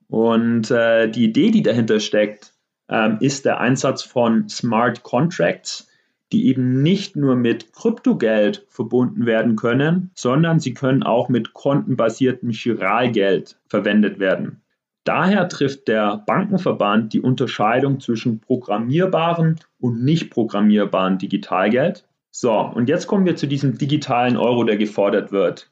Und 0.08 0.70
äh, 0.70 1.08
die 1.08 1.24
Idee, 1.24 1.50
die 1.50 1.62
dahinter 1.62 1.98
steckt, 1.98 2.52
ähm, 2.88 3.18
ist 3.20 3.44
der 3.44 3.60
Einsatz 3.60 4.02
von 4.02 4.48
Smart 4.48 5.02
Contracts, 5.02 5.88
die 6.32 6.48
eben 6.48 6.82
nicht 6.82 7.16
nur 7.16 7.34
mit 7.36 7.72
Kryptogeld 7.72 8.66
verbunden 8.68 9.26
werden 9.26 9.56
können, 9.56 10.10
sondern 10.14 10.60
sie 10.60 10.74
können 10.74 11.02
auch 11.02 11.28
mit 11.28 11.54
kontenbasiertem 11.54 12.50
Chiralgeld 12.50 13.58
verwendet 13.68 14.18
werden. 14.18 14.62
Daher 15.04 15.48
trifft 15.48 15.88
der 15.88 16.18
Bankenverband 16.26 17.12
die 17.12 17.20
Unterscheidung 17.20 18.00
zwischen 18.00 18.40
programmierbaren 18.40 19.60
und 19.78 20.02
nicht 20.02 20.30
programmierbaren 20.30 21.18
Digitalgeld. 21.18 22.06
So, 22.36 22.52
und 22.52 22.88
jetzt 22.88 23.06
kommen 23.06 23.26
wir 23.26 23.36
zu 23.36 23.46
diesem 23.46 23.78
digitalen 23.78 24.36
Euro, 24.36 24.64
der 24.64 24.76
gefordert 24.76 25.30
wird. 25.30 25.70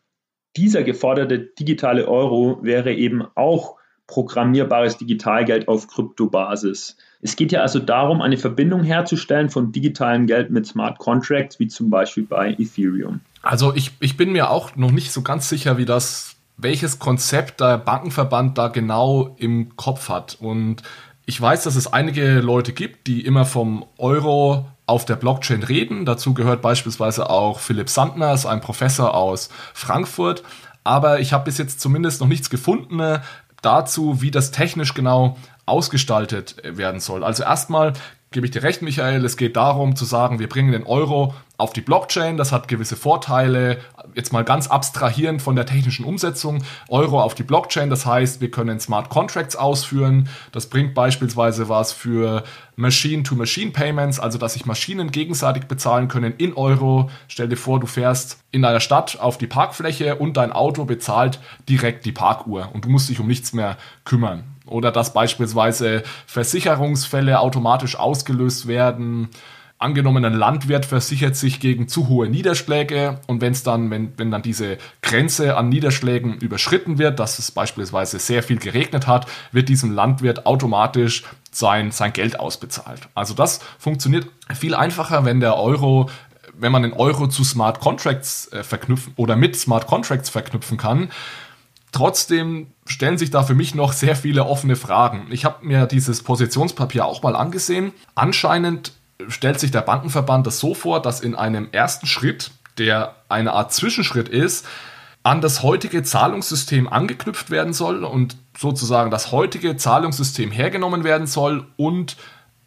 Dieser 0.57 0.85
geforderte 0.85 1.41
digitale 1.41 2.07
Euro 2.07 2.61
wäre 2.63 2.95
eben 2.95 3.25
auch 3.35 3.79
programmierbares 4.07 4.97
Digitalgeld 4.97 5.67
auf 5.67 5.89
Kryptobasis. 5.89 6.97
Es 7.21 7.35
geht 7.35 7.51
ja 7.51 7.63
also 7.63 7.81
darum, 7.81 8.23
eine 8.23 8.37
Verbindung 8.37 8.85
herzustellen 8.85 9.51
von 9.51 9.73
digitalem 9.73 10.29
Geld 10.29 10.51
mit 10.51 10.65
Smart 10.65 10.99
Contracts, 11.01 11.59
wie 11.59 11.67
zum 11.67 11.91
Beispiel 11.91 12.23
bei 12.23 12.55
Ethereum. 12.57 13.19
Also 13.43 13.75
ich, 13.75 13.91
ich 13.99 14.17
bin 14.17 14.31
mir 14.31 14.49
auch 14.49 14.77
noch 14.77 14.93
nicht 14.93 15.11
so 15.11 15.23
ganz 15.23 15.49
sicher, 15.49 15.79
wie 15.79 15.85
das, 15.85 16.37
welches 16.59 17.01
Konzept 17.01 17.61
der 17.61 17.77
Bankenverband 17.77 18.57
da 18.57 18.69
genau 18.69 19.35
im 19.37 19.75
Kopf 19.75 20.09
hat. 20.09 20.37
Und 20.41 20.85
ich 21.27 21.41
weiß, 21.41 21.65
dass 21.65 21.75
es 21.75 21.93
einige 21.93 22.39
Leute 22.39 22.73
gibt, 22.73 23.09
die 23.09 23.27
immer 23.27 23.47
vom 23.47 23.85
Euro 23.99 24.67
auf 24.93 25.07
der 25.07 25.17
Blockchain 25.17 25.63
reden. 25.63 26.05
Dazu 26.05 26.35
gehört 26.35 26.61
beispielsweise 26.61 27.31
auch 27.31 27.61
Philipp 27.61 27.89
Sandner, 27.89 28.35
ist 28.35 28.45
ein 28.45 28.61
Professor 28.61 29.15
aus 29.15 29.49
Frankfurt. 29.73 30.43
Aber 30.85 31.19
ich 31.19 31.33
habe 31.33 31.45
bis 31.45 31.57
jetzt 31.57 31.81
zumindest 31.81 32.21
noch 32.21 32.29
nichts 32.29 32.51
gefunden 32.51 33.01
äh, 33.01 33.21
dazu, 33.63 34.21
wie 34.21 34.31
das 34.31 34.51
technisch 34.51 34.93
genau 34.93 35.39
ausgestaltet 35.65 36.57
werden 36.63 37.01
soll. 37.01 37.25
Also 37.25 37.43
erstmal 37.43 37.95
gebe 38.33 38.47
ich 38.47 38.53
dir 38.53 38.63
recht, 38.63 38.83
Michael, 38.83 39.25
es 39.25 39.39
geht 39.39 39.57
darum 39.57 39.97
zu 39.97 40.05
sagen, 40.05 40.39
wir 40.39 40.49
bringen 40.49 40.73
den 40.73 40.85
Euro 40.85 41.35
auf 41.63 41.73
die 41.73 41.81
Blockchain, 41.81 42.37
das 42.37 42.51
hat 42.51 42.67
gewisse 42.67 42.97
Vorteile, 42.97 43.79
jetzt 44.15 44.33
mal 44.33 44.43
ganz 44.43 44.67
abstrahierend 44.67 45.41
von 45.41 45.55
der 45.55 45.65
technischen 45.65 46.05
Umsetzung, 46.05 46.65
Euro 46.89 47.23
auf 47.23 47.37
die 47.37 47.45
Blockchain, 47.45 47.89
das 47.89 48.05
heißt, 48.05 48.41
wir 48.41 48.51
können 48.51 48.81
Smart 48.81 49.11
Contracts 49.11 49.55
ausführen, 49.55 50.29
das 50.51 50.67
bringt 50.67 50.93
beispielsweise 50.93 51.69
was 51.69 51.93
für 51.93 52.43
Machine-to-Machine-Payments, 52.75 54.19
also 54.19 54.39
dass 54.39 54.55
sich 54.55 54.67
Maschinen 54.67 55.13
gegenseitig 55.13 55.67
bezahlen 55.67 56.09
können 56.09 56.35
in 56.37 56.55
Euro. 56.55 57.11
Stell 57.29 57.49
dir 57.49 57.57
vor, 57.57 57.79
du 57.79 57.87
fährst 57.87 58.43
in 58.51 58.63
deiner 58.63 58.81
Stadt 58.81 59.21
auf 59.21 59.39
die 59.39 59.47
Parkfläche 59.47 60.17
und 60.17 60.37
dein 60.37 60.51
Auto 60.51 60.85
bezahlt 60.85 61.39
direkt 61.69 62.05
die 62.07 62.13
Parkuhr 62.13 62.71
und 62.73 62.87
du 62.87 62.89
musst 62.89 63.09
dich 63.09 63.21
um 63.21 63.29
nichts 63.29 63.53
mehr 63.53 63.77
kümmern. 64.05 64.43
Oder 64.67 64.91
dass 64.91 65.13
beispielsweise 65.13 66.03
Versicherungsfälle 66.27 67.39
automatisch 67.39 67.97
ausgelöst 67.97 68.67
werden. 68.67 69.29
Angenommen, 69.83 70.25
ein 70.25 70.35
Landwirt 70.35 70.87
versichert 70.87 71.35
sich 71.35 71.59
gegen 71.59 71.89
zu 71.89 72.09
hohe 72.09 72.29
Niederschläge 72.29 73.21
und 73.27 73.41
wenn 73.41 73.53
es 73.53 73.65
dann, 73.65 73.91
wenn, 73.91 74.13
wenn 74.17 74.31
dann 74.31 74.43
diese 74.43 74.79
Grenze 75.03 75.57
an 75.57 75.69
Niederschlägen 75.69 76.35
überschritten 76.35 76.99
wird, 76.99 77.19
dass 77.19 77.41
es 77.41 77.51
beispielsweise 77.51 78.21
sehr 78.21 78.45
viel 78.45 78.59
geregnet 78.59 79.09
hat, 79.09 79.27
wird 79.51 79.69
diesem 79.69 79.93
Landwirt 79.93 80.47
automatisch 80.47 81.25
sein, 81.51 81.91
sein 81.91 82.13
Geld 82.13 82.39
ausbezahlt. 82.39 83.09
Also 83.15 83.35
das 83.35 83.59
funktioniert 83.79 84.29
viel 84.55 84.77
einfacher, 84.77 85.25
wenn 85.25 85.41
der 85.41 85.59
Euro 85.59 86.09
wenn 86.55 86.71
man 86.71 86.83
den 86.83 86.93
Euro 86.93 87.29
zu 87.29 87.45
Smart 87.45 87.81
Contracts 87.81 88.53
äh, 88.53 88.63
verknüpfen 88.63 89.15
oder 89.17 89.37
mit 89.37 89.57
Smart 89.57 89.87
Contracts 89.87 90.29
verknüpfen 90.29 90.77
kann, 90.77 91.09
Trotzdem 91.93 92.69
stellen 92.87 93.19
sich 93.19 93.31
da 93.31 93.43
für 93.43 93.55
mich 93.55 93.75
noch 93.75 93.93
sehr 93.93 94.17
viele 94.17 94.47
offene 94.47 94.77
Fragen. 94.77 95.27
Ich 95.31 95.45
habe 95.45 95.65
mir 95.65 95.87
dieses 95.87 96.23
Positionspapier 96.23 97.05
auch 97.05 97.23
mal 97.23 97.37
angesehen. 97.37 97.93
Anscheinend 98.15 98.93
stellt 99.29 99.61
sich 99.61 99.71
der 99.71 99.83
Bankenverband 99.83 100.47
das 100.47 100.59
so 100.59 100.75
vor, 100.75 101.03
dass 101.03 101.21
in 101.21 101.35
einem 101.35 101.69
ersten 101.73 102.07
Schritt, 102.07 102.51
der 102.79 103.17
eine 103.29 103.53
Art 103.53 103.73
Zwischenschritt 103.73 104.29
ist, 104.29 104.67
an 105.23 105.41
das 105.41 105.63
heutige 105.63 106.03
Zahlungssystem 106.03 106.89
angeknüpft 106.89 107.51
werden 107.51 107.73
soll 107.73 108.05
und 108.05 108.37
sozusagen 108.57 109.11
das 109.11 109.31
heutige 109.31 109.77
Zahlungssystem 109.77 110.51
hergenommen 110.51 111.05
werden 111.05 111.27
soll 111.27 111.67
und 111.77 112.17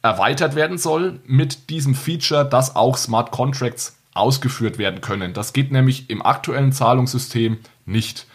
erweitert 0.01 0.55
werden 0.55 0.77
soll 0.77 1.19
mit 1.25 1.69
diesem 1.69 1.95
Feature, 1.95 2.45
dass 2.45 2.75
auch 2.75 2.97
Smart 2.97 3.31
Contracts 3.31 3.97
ausgeführt 4.13 4.77
werden 4.77 5.01
können. 5.01 5.33
Das 5.33 5.51
geht 5.51 5.71
nämlich 5.71 6.09
im 6.09 6.21
aktuellen 6.21 6.71
Zahlungssystem 6.71 7.57
nicht. 7.85 8.27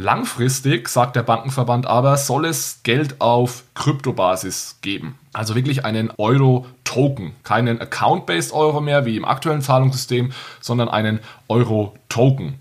Langfristig, 0.00 0.88
sagt 0.88 1.16
der 1.16 1.24
Bankenverband 1.24 1.84
aber, 1.86 2.16
soll 2.18 2.46
es 2.46 2.84
Geld 2.84 3.20
auf 3.20 3.64
Kryptobasis 3.74 4.78
geben. 4.80 5.18
Also 5.32 5.56
wirklich 5.56 5.84
einen 5.84 6.12
Euro-Token. 6.16 7.32
Keinen 7.42 7.80
Account-Based 7.80 8.52
Euro 8.52 8.80
mehr 8.80 9.06
wie 9.06 9.16
im 9.16 9.24
aktuellen 9.24 9.60
Zahlungssystem, 9.60 10.30
sondern 10.60 10.88
einen 10.88 11.18
Euro-Token. 11.48 12.60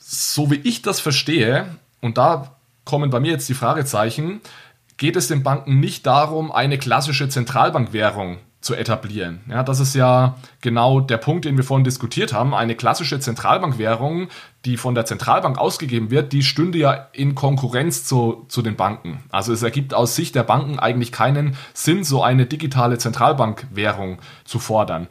So 0.00 0.50
wie 0.50 0.56
ich 0.64 0.82
das 0.82 0.98
verstehe, 0.98 1.76
und 2.00 2.18
da 2.18 2.50
kommen 2.84 3.10
bei 3.10 3.20
mir 3.20 3.30
jetzt 3.30 3.48
die 3.48 3.54
Fragezeichen, 3.54 4.40
geht 4.96 5.14
es 5.14 5.28
den 5.28 5.44
Banken 5.44 5.78
nicht 5.78 6.06
darum, 6.06 6.50
eine 6.50 6.76
klassische 6.76 7.28
Zentralbankwährung 7.28 8.38
zu 8.60 8.74
etablieren. 8.74 9.40
Ja, 9.48 9.62
das 9.62 9.78
ist 9.78 9.94
ja 9.94 10.36
genau 10.60 11.00
der 11.00 11.18
Punkt, 11.18 11.44
den 11.44 11.56
wir 11.56 11.64
vorhin 11.64 11.84
diskutiert 11.84 12.32
haben. 12.32 12.54
Eine 12.54 12.74
klassische 12.74 13.20
Zentralbankwährung, 13.20 14.28
die 14.64 14.76
von 14.76 14.96
der 14.96 15.06
Zentralbank 15.06 15.58
ausgegeben 15.58 16.10
wird, 16.10 16.32
die 16.32 16.42
stünde 16.42 16.78
ja 16.78 17.08
in 17.12 17.36
Konkurrenz 17.36 18.04
zu, 18.04 18.46
zu 18.48 18.60
den 18.62 18.74
Banken. 18.74 19.22
Also 19.30 19.52
es 19.52 19.62
ergibt 19.62 19.94
aus 19.94 20.16
Sicht 20.16 20.34
der 20.34 20.42
Banken 20.42 20.78
eigentlich 20.78 21.12
keinen 21.12 21.56
Sinn, 21.72 22.02
so 22.02 22.22
eine 22.22 22.46
digitale 22.46 22.98
Zentralbankwährung 22.98 24.18
zu 24.44 24.58
fordern. 24.58 25.06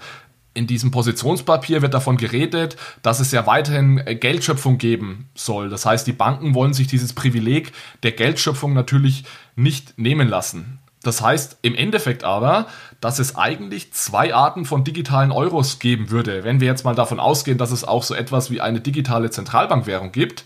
In 0.53 0.67
diesem 0.67 0.91
Positionspapier 0.91 1.81
wird 1.81 1.93
davon 1.93 2.17
geredet, 2.17 2.77
dass 3.03 3.19
es 3.19 3.31
ja 3.31 3.45
weiterhin 3.45 4.03
Geldschöpfung 4.19 4.77
geben 4.79 5.29
soll. 5.35 5.69
Das 5.69 5.85
heißt, 5.85 6.05
die 6.07 6.13
Banken 6.13 6.55
wollen 6.55 6.73
sich 6.73 6.87
dieses 6.87 7.13
Privileg 7.13 7.71
der 8.03 8.11
Geldschöpfung 8.11 8.73
natürlich 8.73 9.23
nicht 9.55 9.99
nehmen 9.99 10.27
lassen. 10.27 10.79
Das 11.07 11.21
heißt 11.21 11.59
im 11.61 11.73
Endeffekt 11.73 12.25
aber, 12.25 12.67
dass 12.99 13.19
es 13.19 13.37
eigentlich 13.37 13.93
zwei 13.93 14.35
Arten 14.35 14.65
von 14.65 14.83
digitalen 14.83 15.31
Euros 15.31 15.79
geben 15.79 16.09
würde, 16.09 16.43
wenn 16.43 16.59
wir 16.59 16.67
jetzt 16.67 16.83
mal 16.83 16.95
davon 16.95 17.21
ausgehen, 17.21 17.57
dass 17.57 17.71
es 17.71 17.85
auch 17.85 18.03
so 18.03 18.13
etwas 18.13 18.51
wie 18.51 18.59
eine 18.59 18.81
digitale 18.81 19.31
Zentralbankwährung 19.31 20.11
gibt. 20.11 20.43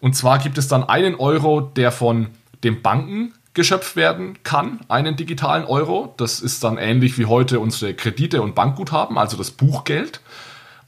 Und 0.00 0.16
zwar 0.16 0.38
gibt 0.38 0.56
es 0.56 0.66
dann 0.66 0.82
einen 0.82 1.14
Euro, 1.14 1.60
der 1.60 1.92
von 1.92 2.28
den 2.64 2.80
Banken 2.80 3.34
geschöpft 3.52 3.96
werden 3.96 4.38
kann, 4.44 4.80
einen 4.88 5.16
digitalen 5.16 5.66
Euro. 5.66 6.14
Das 6.16 6.40
ist 6.40 6.64
dann 6.64 6.78
ähnlich 6.78 7.18
wie 7.18 7.26
heute 7.26 7.60
unsere 7.60 7.92
Kredite 7.92 8.40
und 8.40 8.54
Bankguthaben, 8.54 9.18
also 9.18 9.36
das 9.36 9.50
Buchgeld. 9.50 10.22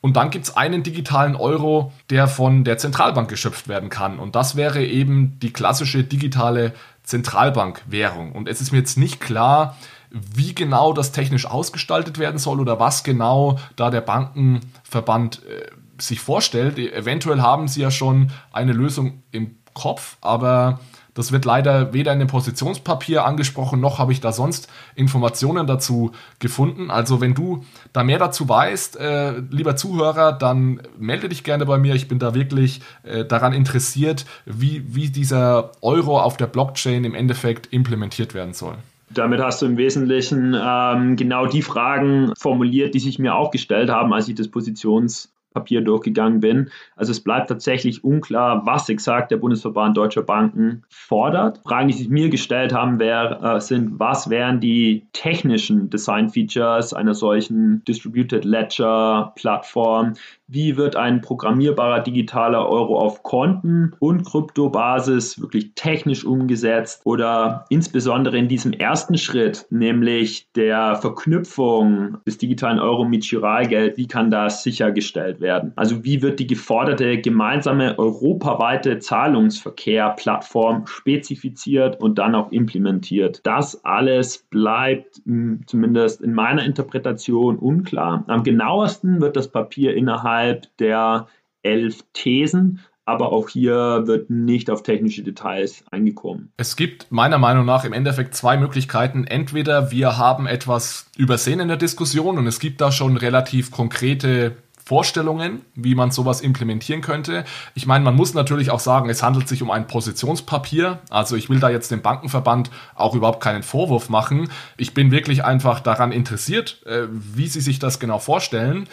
Und 0.00 0.16
dann 0.16 0.30
gibt 0.30 0.46
es 0.46 0.56
einen 0.56 0.82
digitalen 0.82 1.36
Euro, 1.36 1.92
der 2.08 2.26
von 2.26 2.64
der 2.64 2.78
Zentralbank 2.78 3.28
geschöpft 3.28 3.68
werden 3.68 3.90
kann. 3.90 4.18
Und 4.18 4.34
das 4.34 4.56
wäre 4.56 4.82
eben 4.82 5.38
die 5.40 5.52
klassische 5.52 6.04
digitale 6.04 6.72
Zentralbankwährung. 7.10 8.32
Und 8.32 8.48
es 8.48 8.60
ist 8.60 8.70
mir 8.70 8.78
jetzt 8.78 8.96
nicht 8.96 9.20
klar, 9.20 9.76
wie 10.10 10.54
genau 10.54 10.92
das 10.92 11.10
technisch 11.10 11.44
ausgestaltet 11.44 12.18
werden 12.18 12.38
soll 12.38 12.60
oder 12.60 12.78
was 12.78 13.02
genau 13.02 13.58
da 13.74 13.90
der 13.90 14.00
Bankenverband 14.00 15.42
äh, 15.44 15.70
sich 16.00 16.20
vorstellt. 16.20 16.78
Eventuell 16.78 17.42
haben 17.42 17.66
sie 17.66 17.82
ja 17.82 17.90
schon 17.90 18.30
eine 18.52 18.72
Lösung 18.72 19.24
im 19.32 19.56
Kopf, 19.74 20.18
aber 20.20 20.78
das 21.14 21.32
wird 21.32 21.44
leider 21.44 21.92
weder 21.92 22.12
in 22.12 22.18
dem 22.18 22.28
Positionspapier 22.28 23.24
angesprochen, 23.24 23.80
noch 23.80 23.98
habe 23.98 24.12
ich 24.12 24.20
da 24.20 24.32
sonst 24.32 24.68
Informationen 24.94 25.66
dazu 25.66 26.12
gefunden. 26.38 26.90
Also 26.90 27.20
wenn 27.20 27.34
du 27.34 27.64
da 27.92 28.04
mehr 28.04 28.18
dazu 28.18 28.48
weißt, 28.48 28.98
äh, 28.98 29.38
lieber 29.50 29.76
Zuhörer, 29.76 30.32
dann 30.32 30.82
melde 30.98 31.28
dich 31.28 31.44
gerne 31.44 31.66
bei 31.66 31.78
mir. 31.78 31.94
Ich 31.94 32.08
bin 32.08 32.18
da 32.18 32.34
wirklich 32.34 32.80
äh, 33.02 33.24
daran 33.24 33.52
interessiert, 33.52 34.26
wie, 34.46 34.94
wie 34.94 35.10
dieser 35.10 35.72
Euro 35.80 36.20
auf 36.20 36.36
der 36.36 36.46
Blockchain 36.46 37.04
im 37.04 37.14
Endeffekt 37.14 37.72
implementiert 37.72 38.34
werden 38.34 38.54
soll. 38.54 38.76
Damit 39.12 39.40
hast 39.40 39.60
du 39.60 39.66
im 39.66 39.76
Wesentlichen 39.76 40.54
ähm, 40.54 41.16
genau 41.16 41.46
die 41.46 41.62
Fragen 41.62 42.32
formuliert, 42.38 42.94
die 42.94 43.00
sich 43.00 43.18
mir 43.18 43.34
auch 43.34 43.50
gestellt 43.50 43.90
haben, 43.90 44.12
als 44.12 44.28
ich 44.28 44.36
das 44.36 44.46
Positions 44.48 45.32
Papier 45.52 45.80
durchgegangen 45.80 46.40
bin. 46.40 46.70
Also 46.96 47.12
es 47.12 47.20
bleibt 47.20 47.48
tatsächlich 47.48 48.04
unklar, 48.04 48.64
was 48.66 48.88
exakt 48.88 49.30
der 49.30 49.36
Bundesverband 49.36 49.96
Deutscher 49.96 50.22
Banken 50.22 50.84
fordert. 50.88 51.60
Fragen, 51.64 51.88
die 51.88 51.94
sich 51.94 52.08
mir 52.08 52.30
gestellt 52.30 52.72
haben, 52.72 52.98
wär, 52.98 53.40
äh, 53.42 53.60
sind, 53.60 53.98
was 53.98 54.30
wären 54.30 54.60
die 54.60 55.06
technischen 55.12 55.90
Design 55.90 56.28
Features 56.28 56.94
einer 56.94 57.14
solchen 57.14 57.84
Distributed 57.84 58.44
Ledger 58.44 59.32
Plattform? 59.34 60.14
Wie 60.52 60.76
wird 60.76 60.96
ein 60.96 61.20
programmierbarer 61.20 62.00
digitaler 62.00 62.68
Euro 62.68 62.98
auf 62.98 63.22
Konten 63.22 63.92
und 64.00 64.24
Kryptobasis 64.24 65.40
wirklich 65.40 65.72
technisch 65.76 66.24
umgesetzt 66.24 67.02
oder 67.04 67.66
insbesondere 67.68 68.36
in 68.36 68.48
diesem 68.48 68.72
ersten 68.72 69.16
Schritt, 69.16 69.66
nämlich 69.70 70.48
der 70.56 70.96
Verknüpfung 70.96 72.18
des 72.26 72.38
digitalen 72.38 72.80
Euro 72.80 73.04
mit 73.04 73.28
Giralgeld, 73.28 73.96
wie 73.96 74.08
kann 74.08 74.32
das 74.32 74.64
sichergestellt 74.64 75.40
werden? 75.40 75.72
Also 75.76 76.04
wie 76.04 76.20
wird 76.20 76.40
die 76.40 76.48
geforderte 76.48 77.18
gemeinsame 77.18 77.96
europaweite 77.96 78.98
Zahlungsverkehr-Plattform 78.98 80.86
spezifiziert 80.86 82.00
und 82.00 82.18
dann 82.18 82.34
auch 82.34 82.50
implementiert? 82.50 83.40
Das 83.44 83.84
alles 83.84 84.38
bleibt 84.50 85.22
zumindest 85.66 86.20
in 86.22 86.34
meiner 86.34 86.64
Interpretation 86.64 87.56
unklar. 87.56 88.24
Am 88.26 88.42
genauesten 88.42 89.20
wird 89.20 89.36
das 89.36 89.46
Papier 89.48 89.94
innerhalb 89.94 90.39
der 90.78 91.28
elf 91.62 92.04
Thesen 92.12 92.80
aber 93.10 93.32
auch 93.32 93.48
hier 93.48 94.02
wird 94.06 94.30
nicht 94.30 94.70
auf 94.70 94.82
technische 94.82 95.22
Details 95.22 95.84
eingekommen. 95.90 96.52
Es 96.56 96.76
gibt 96.76 97.10
meiner 97.10 97.38
Meinung 97.38 97.66
nach 97.66 97.84
im 97.84 97.92
Endeffekt 97.92 98.34
zwei 98.34 98.56
Möglichkeiten. 98.56 99.24
Entweder 99.24 99.90
wir 99.90 100.16
haben 100.16 100.46
etwas 100.46 101.10
übersehen 101.16 101.60
in 101.60 101.68
der 101.68 101.76
Diskussion 101.76 102.38
und 102.38 102.46
es 102.46 102.60
gibt 102.60 102.80
da 102.80 102.92
schon 102.92 103.16
relativ 103.16 103.72
konkrete 103.72 104.56
Vorstellungen, 104.84 105.62
wie 105.74 105.94
man 105.94 106.10
sowas 106.10 106.40
implementieren 106.40 107.00
könnte. 107.00 107.44
Ich 107.74 107.86
meine, 107.86 108.04
man 108.04 108.16
muss 108.16 108.34
natürlich 108.34 108.70
auch 108.70 108.80
sagen, 108.80 109.08
es 109.08 109.22
handelt 109.22 109.48
sich 109.48 109.62
um 109.62 109.70
ein 109.70 109.86
Positionspapier. 109.86 110.98
Also 111.10 111.36
ich 111.36 111.48
will 111.48 111.60
da 111.60 111.68
jetzt 111.70 111.90
dem 111.90 112.02
Bankenverband 112.02 112.70
auch 112.94 113.14
überhaupt 113.14 113.40
keinen 113.40 113.62
Vorwurf 113.62 114.08
machen. 114.08 114.50
Ich 114.76 114.94
bin 114.94 115.10
wirklich 115.10 115.44
einfach 115.44 115.80
daran 115.80 116.10
interessiert, 116.10 116.84
äh, 116.86 117.06
wie 117.10 117.46
sie 117.46 117.60
sich 117.60 117.78
das 117.78 118.00
genau 118.00 118.18
vorstellen. 118.18 118.88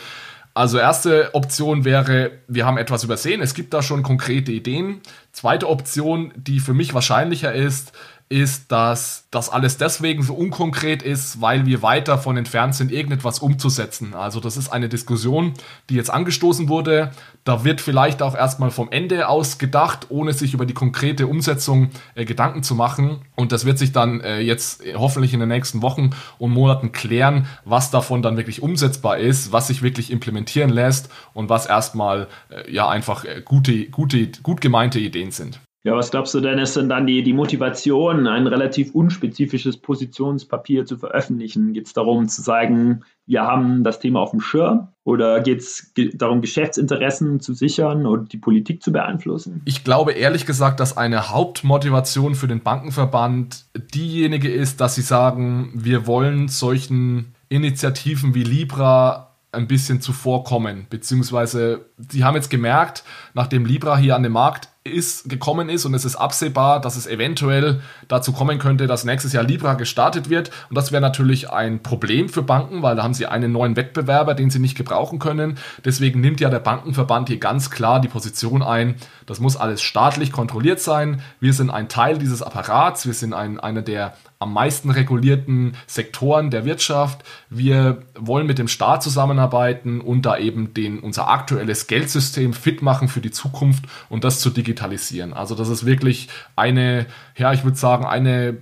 Also 0.57 0.79
erste 0.79 1.35
Option 1.35 1.85
wäre, 1.85 2.31
wir 2.47 2.65
haben 2.65 2.79
etwas 2.79 3.03
übersehen. 3.03 3.43
Es 3.43 3.53
gibt 3.53 3.75
da 3.75 3.83
schon 3.83 4.01
konkrete 4.01 4.51
Ideen. 4.51 5.01
Zweite 5.31 5.69
Option, 5.69 6.33
die 6.35 6.59
für 6.59 6.73
mich 6.73 6.95
wahrscheinlicher 6.95 7.53
ist, 7.53 7.91
ist, 8.29 8.71
dass 8.73 9.25
das 9.31 9.49
alles 9.49 9.77
deswegen 9.77 10.21
so 10.21 10.33
unkonkret 10.33 11.01
ist, 11.01 11.39
weil 11.39 11.65
wir 11.65 11.81
weit 11.81 12.09
davon 12.09 12.35
entfernt 12.35 12.75
sind, 12.75 12.91
irgendetwas 12.91 13.39
umzusetzen. 13.39 14.13
Also 14.13 14.41
das 14.41 14.57
ist 14.57 14.69
eine 14.69 14.89
Diskussion, 14.89 15.53
die 15.89 15.95
jetzt 15.95 16.09
angestoßen 16.09 16.67
wurde. 16.67 17.11
Da 17.45 17.63
wird 17.63 17.79
vielleicht 17.79 18.21
auch 18.21 18.35
erstmal 18.35 18.69
vom 18.69 18.91
Ende 18.91 19.29
aus 19.29 19.57
gedacht, 19.59 20.07
ohne 20.09 20.33
sich 20.33 20.53
über 20.53 20.65
die 20.65 20.73
konkrete 20.73 21.27
Umsetzung 21.27 21.89
äh, 22.15 22.25
Gedanken 22.25 22.63
zu 22.63 22.75
machen. 22.75 23.21
Und 23.35 23.53
das 23.53 23.65
wird 23.65 23.79
sich 23.79 23.93
dann 23.93 24.19
äh, 24.19 24.41
jetzt 24.41 24.83
hoffentlich 24.95 25.33
in 25.33 25.39
den 25.39 25.49
nächsten 25.49 25.81
Wochen 25.81 26.09
und 26.37 26.51
Monaten 26.51 26.91
klären, 26.91 27.47
was 27.63 27.91
davon 27.91 28.21
dann 28.21 28.35
wirklich 28.35 28.61
umsetzbar 28.61 29.19
ist, 29.19 29.53
was 29.53 29.67
sich 29.67 29.81
wirklich 29.81 30.11
implementieren 30.11 30.69
lässt 30.69 31.09
und 31.33 31.47
was 31.47 31.65
erstmal 31.65 32.27
äh, 32.49 32.69
ja 32.69 32.89
einfach 32.89 33.23
äh, 33.23 33.41
gute, 33.45 33.85
gute, 33.85 34.27
gut 34.43 34.59
gemeinte 34.59 34.99
Ideen 34.99 35.31
sind. 35.31 35.61
Ja, 35.83 35.95
was 35.95 36.11
glaubst 36.11 36.33
du 36.33 36.41
denn, 36.41 36.59
ist 36.59 36.75
denn 36.75 36.89
dann 36.89 37.07
die, 37.07 37.23
die 37.23 37.33
Motivation, 37.33 38.27
ein 38.27 38.47
relativ 38.47 38.93
unspezifisches 38.93 39.77
Positionspapier 39.77 40.85
zu 40.85 40.97
veröffentlichen? 40.97 41.71
Geht 41.71 41.87
es 41.87 41.93
darum 41.93 42.27
zu 42.27 42.41
sagen, 42.41 43.03
wir 43.25 43.43
haben 43.43 43.83
das 43.83 43.99
Thema 43.99 44.19
auf 44.19 44.31
dem 44.31 44.41
Schirm? 44.41 44.89
Oder 45.03 45.39
geht 45.41 45.59
es 45.59 45.93
darum, 46.15 46.41
Geschäftsinteressen 46.41 47.39
zu 47.39 47.53
sichern 47.53 48.05
und 48.05 48.33
die 48.33 48.37
Politik 48.37 48.83
zu 48.83 48.91
beeinflussen? 48.91 49.61
Ich 49.65 49.83
glaube 49.83 50.11
ehrlich 50.11 50.45
gesagt, 50.45 50.79
dass 50.79 50.97
eine 50.97 51.29
Hauptmotivation 51.29 52.35
für 52.35 52.47
den 52.47 52.61
Bankenverband 52.61 53.65
diejenige 53.93 54.51
ist, 54.51 54.81
dass 54.81 54.95
sie 54.95 55.01
sagen, 55.01 55.71
wir 55.73 56.07
wollen 56.07 56.49
solchen 56.49 57.35
Initiativen 57.49 58.35
wie 58.35 58.43
Libra 58.43 59.35
ein 59.51 59.67
bisschen 59.67 60.01
zuvorkommen, 60.01 60.87
beziehungsweise 60.89 61.85
sie 62.09 62.23
haben 62.23 62.35
jetzt 62.35 62.49
gemerkt, 62.49 63.03
nachdem 63.33 63.65
Libra 63.65 63.97
hier 63.97 64.15
an 64.15 64.23
den 64.23 64.33
Markt 64.33 64.69
ist, 64.87 65.29
gekommen 65.29 65.69
ist 65.69 65.85
und 65.85 65.93
es 65.93 66.05
ist 66.05 66.15
absehbar, 66.15 66.81
dass 66.81 66.95
es 66.95 67.07
eventuell 67.07 67.81
dazu 68.07 68.31
kommen 68.33 68.59
könnte, 68.59 68.87
dass 68.87 69.05
nächstes 69.05 69.33
Jahr 69.33 69.43
Libra 69.43 69.75
gestartet 69.75 70.29
wird. 70.29 70.51
Und 70.69 70.77
das 70.77 70.91
wäre 70.91 71.01
natürlich 71.01 71.49
ein 71.49 71.83
Problem 71.83 72.29
für 72.29 72.43
Banken, 72.43 72.81
weil 72.81 72.95
da 72.95 73.03
haben 73.03 73.13
sie 73.13 73.25
einen 73.25 73.51
neuen 73.51 73.75
Wettbewerber, 73.75 74.33
den 74.33 74.49
sie 74.49 74.59
nicht 74.59 74.77
gebrauchen 74.77 75.19
können. 75.19 75.57
Deswegen 75.85 76.21
nimmt 76.21 76.39
ja 76.39 76.49
der 76.49 76.59
Bankenverband 76.59 77.29
hier 77.29 77.39
ganz 77.39 77.69
klar 77.69 77.99
die 77.99 78.07
Position 78.07 78.63
ein, 78.63 78.95
das 79.25 79.39
muss 79.39 79.57
alles 79.57 79.81
staatlich 79.81 80.31
kontrolliert 80.31 80.79
sein. 80.79 81.21
Wir 81.39 81.53
sind 81.53 81.69
ein 81.69 81.89
Teil 81.89 82.17
dieses 82.17 82.41
Apparats, 82.41 83.05
wir 83.05 83.13
sind 83.13 83.33
ein, 83.33 83.59
einer 83.59 83.81
der 83.81 84.13
am 84.39 84.53
meisten 84.53 84.89
regulierten 84.89 85.75
Sektoren 85.87 86.51
der 86.51 86.65
Wirtschaft. 86.65 87.23
Wir 87.49 88.03
wollen 88.17 88.47
mit 88.47 88.59
dem 88.59 88.67
Staat 88.67 89.01
zusammenarbeiten 89.03 89.99
und 90.01 90.25
da 90.25 90.37
eben 90.37 90.73
den, 90.73 90.99
unser 90.99 91.29
aktuelles 91.29 91.87
Geldsystem 91.87 92.53
fit 92.53 92.81
machen 92.81 93.07
für 93.07 93.21
die 93.21 93.31
Zukunft 93.31 93.85
und 94.09 94.23
das 94.23 94.39
zu 94.39 94.49
digitalisieren. 94.49 95.33
Also 95.33 95.55
das 95.55 95.69
ist 95.69 95.85
wirklich 95.85 96.29
eine, 96.55 97.07
ja, 97.35 97.53
ich 97.53 97.63
würde 97.63 97.77
sagen, 97.77 98.05
eine 98.05 98.57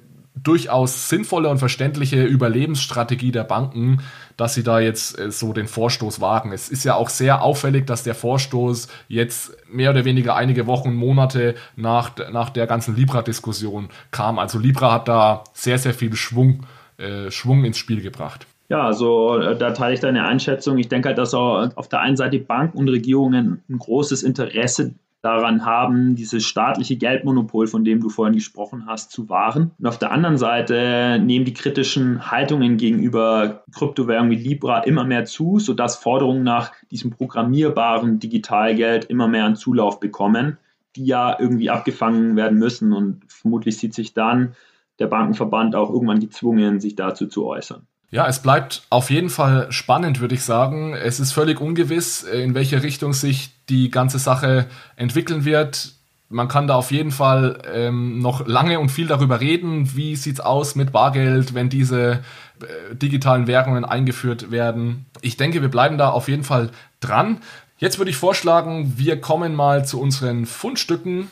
durchaus 0.45 1.09
sinnvolle 1.09 1.49
und 1.49 1.57
verständliche 1.57 2.23
Überlebensstrategie 2.23 3.31
der 3.31 3.43
Banken, 3.43 4.01
dass 4.37 4.53
sie 4.53 4.63
da 4.63 4.79
jetzt 4.79 5.19
äh, 5.19 5.31
so 5.31 5.53
den 5.53 5.67
Vorstoß 5.67 6.21
wagen. 6.21 6.51
Es 6.51 6.69
ist 6.69 6.83
ja 6.83 6.95
auch 6.95 7.09
sehr 7.09 7.41
auffällig, 7.41 7.85
dass 7.85 8.03
der 8.03 8.15
Vorstoß 8.15 8.87
jetzt 9.07 9.57
mehr 9.69 9.89
oder 9.91 10.05
weniger 10.05 10.35
einige 10.35 10.67
Wochen, 10.67 10.93
Monate 10.93 11.55
nach, 11.75 12.11
nach 12.31 12.49
der 12.49 12.67
ganzen 12.67 12.95
Libra-Diskussion 12.95 13.89
kam. 14.11 14.39
Also 14.39 14.59
Libra 14.59 14.93
hat 14.93 15.07
da 15.07 15.43
sehr, 15.53 15.77
sehr 15.77 15.93
viel 15.93 16.15
Schwung, 16.15 16.65
äh, 16.97 17.31
Schwung 17.31 17.65
ins 17.65 17.77
Spiel 17.77 18.01
gebracht. 18.01 18.47
Ja, 18.69 18.81
also 18.81 19.37
äh, 19.37 19.57
da 19.57 19.71
teile 19.71 19.93
ich 19.93 19.99
deine 19.99 20.25
Einschätzung. 20.25 20.77
Ich 20.77 20.89
denke 20.89 21.09
halt, 21.09 21.17
dass 21.17 21.33
auf 21.33 21.89
der 21.89 21.99
einen 21.99 22.17
Seite 22.17 22.39
Banken 22.39 22.77
und 22.77 22.89
Regierungen 22.89 23.63
ein 23.69 23.77
großes 23.77 24.23
Interesse 24.23 24.95
daran 25.25 25.65
haben, 25.65 26.15
dieses 26.15 26.45
staatliche 26.45 26.95
Geldmonopol, 26.97 27.67
von 27.67 27.83
dem 27.83 27.99
du 27.99 28.09
vorhin 28.09 28.35
gesprochen 28.35 28.85
hast, 28.85 29.11
zu 29.11 29.27
wahren. 29.27 29.71
Und 29.79 29.87
auf 29.87 29.97
der 29.97 30.11
anderen 30.11 30.37
Seite 30.37 31.19
nehmen 31.21 31.45
die 31.45 31.53
kritischen 31.53 32.29
Haltungen 32.29 32.77
gegenüber 32.77 33.63
Kryptowährungen 33.73 34.31
wie 34.31 34.41
Libra 34.41 34.79
immer 34.81 35.03
mehr 35.03 35.25
zu, 35.25 35.57
sodass 35.57 35.95
Forderungen 35.95 36.43
nach 36.43 36.71
diesem 36.91 37.09
programmierbaren 37.09 38.19
Digitalgeld 38.19 39.05
immer 39.05 39.27
mehr 39.27 39.45
an 39.45 39.55
Zulauf 39.55 39.99
bekommen, 39.99 40.57
die 40.95 41.05
ja 41.05 41.35
irgendwie 41.39 41.71
abgefangen 41.71 42.35
werden 42.35 42.59
müssen. 42.59 42.93
Und 42.93 43.23
vermutlich 43.27 43.77
sieht 43.77 43.95
sich 43.95 44.13
dann 44.13 44.55
der 44.99 45.07
Bankenverband 45.07 45.75
auch 45.75 45.89
irgendwann 45.89 46.19
gezwungen, 46.19 46.79
sich 46.79 46.95
dazu 46.95 47.27
zu 47.27 47.45
äußern. 47.47 47.87
Ja, 48.11 48.27
es 48.27 48.41
bleibt 48.41 48.83
auf 48.91 49.09
jeden 49.09 49.29
Fall 49.29 49.71
spannend, 49.71 50.21
würde 50.21 50.35
ich 50.35 50.43
sagen. 50.43 50.93
Es 50.93 51.19
ist 51.19 51.31
völlig 51.31 51.59
ungewiss, 51.59 52.23
in 52.23 52.53
welche 52.53 52.83
Richtung 52.83 53.11
sich 53.11 53.54
die 53.69 53.89
ganze 53.89 54.19
Sache 54.19 54.67
entwickeln 54.95 55.45
wird. 55.45 55.93
Man 56.29 56.47
kann 56.47 56.67
da 56.67 56.75
auf 56.75 56.91
jeden 56.91 57.11
Fall 57.11 57.61
ähm, 57.71 58.19
noch 58.19 58.47
lange 58.47 58.79
und 58.79 58.89
viel 58.89 59.07
darüber 59.07 59.39
reden. 59.39 59.95
Wie 59.95 60.15
sieht 60.15 60.35
es 60.35 60.39
aus 60.39 60.75
mit 60.75 60.91
Bargeld, 60.91 61.53
wenn 61.53 61.69
diese 61.69 62.23
äh, 62.61 62.95
digitalen 62.95 63.47
Währungen 63.47 63.85
eingeführt 63.85 64.49
werden? 64.49 65.05
Ich 65.21 65.37
denke, 65.37 65.61
wir 65.61 65.69
bleiben 65.69 65.97
da 65.97 66.09
auf 66.09 66.27
jeden 66.27 66.43
Fall 66.43 66.71
dran. 66.99 67.41
Jetzt 67.77 67.99
würde 67.99 68.09
ich 68.09 68.17
vorschlagen, 68.17 68.93
wir 68.97 69.21
kommen 69.21 69.53
mal 69.53 69.85
zu 69.85 69.99
unseren 70.01 70.45
Fundstücken. 70.45 71.29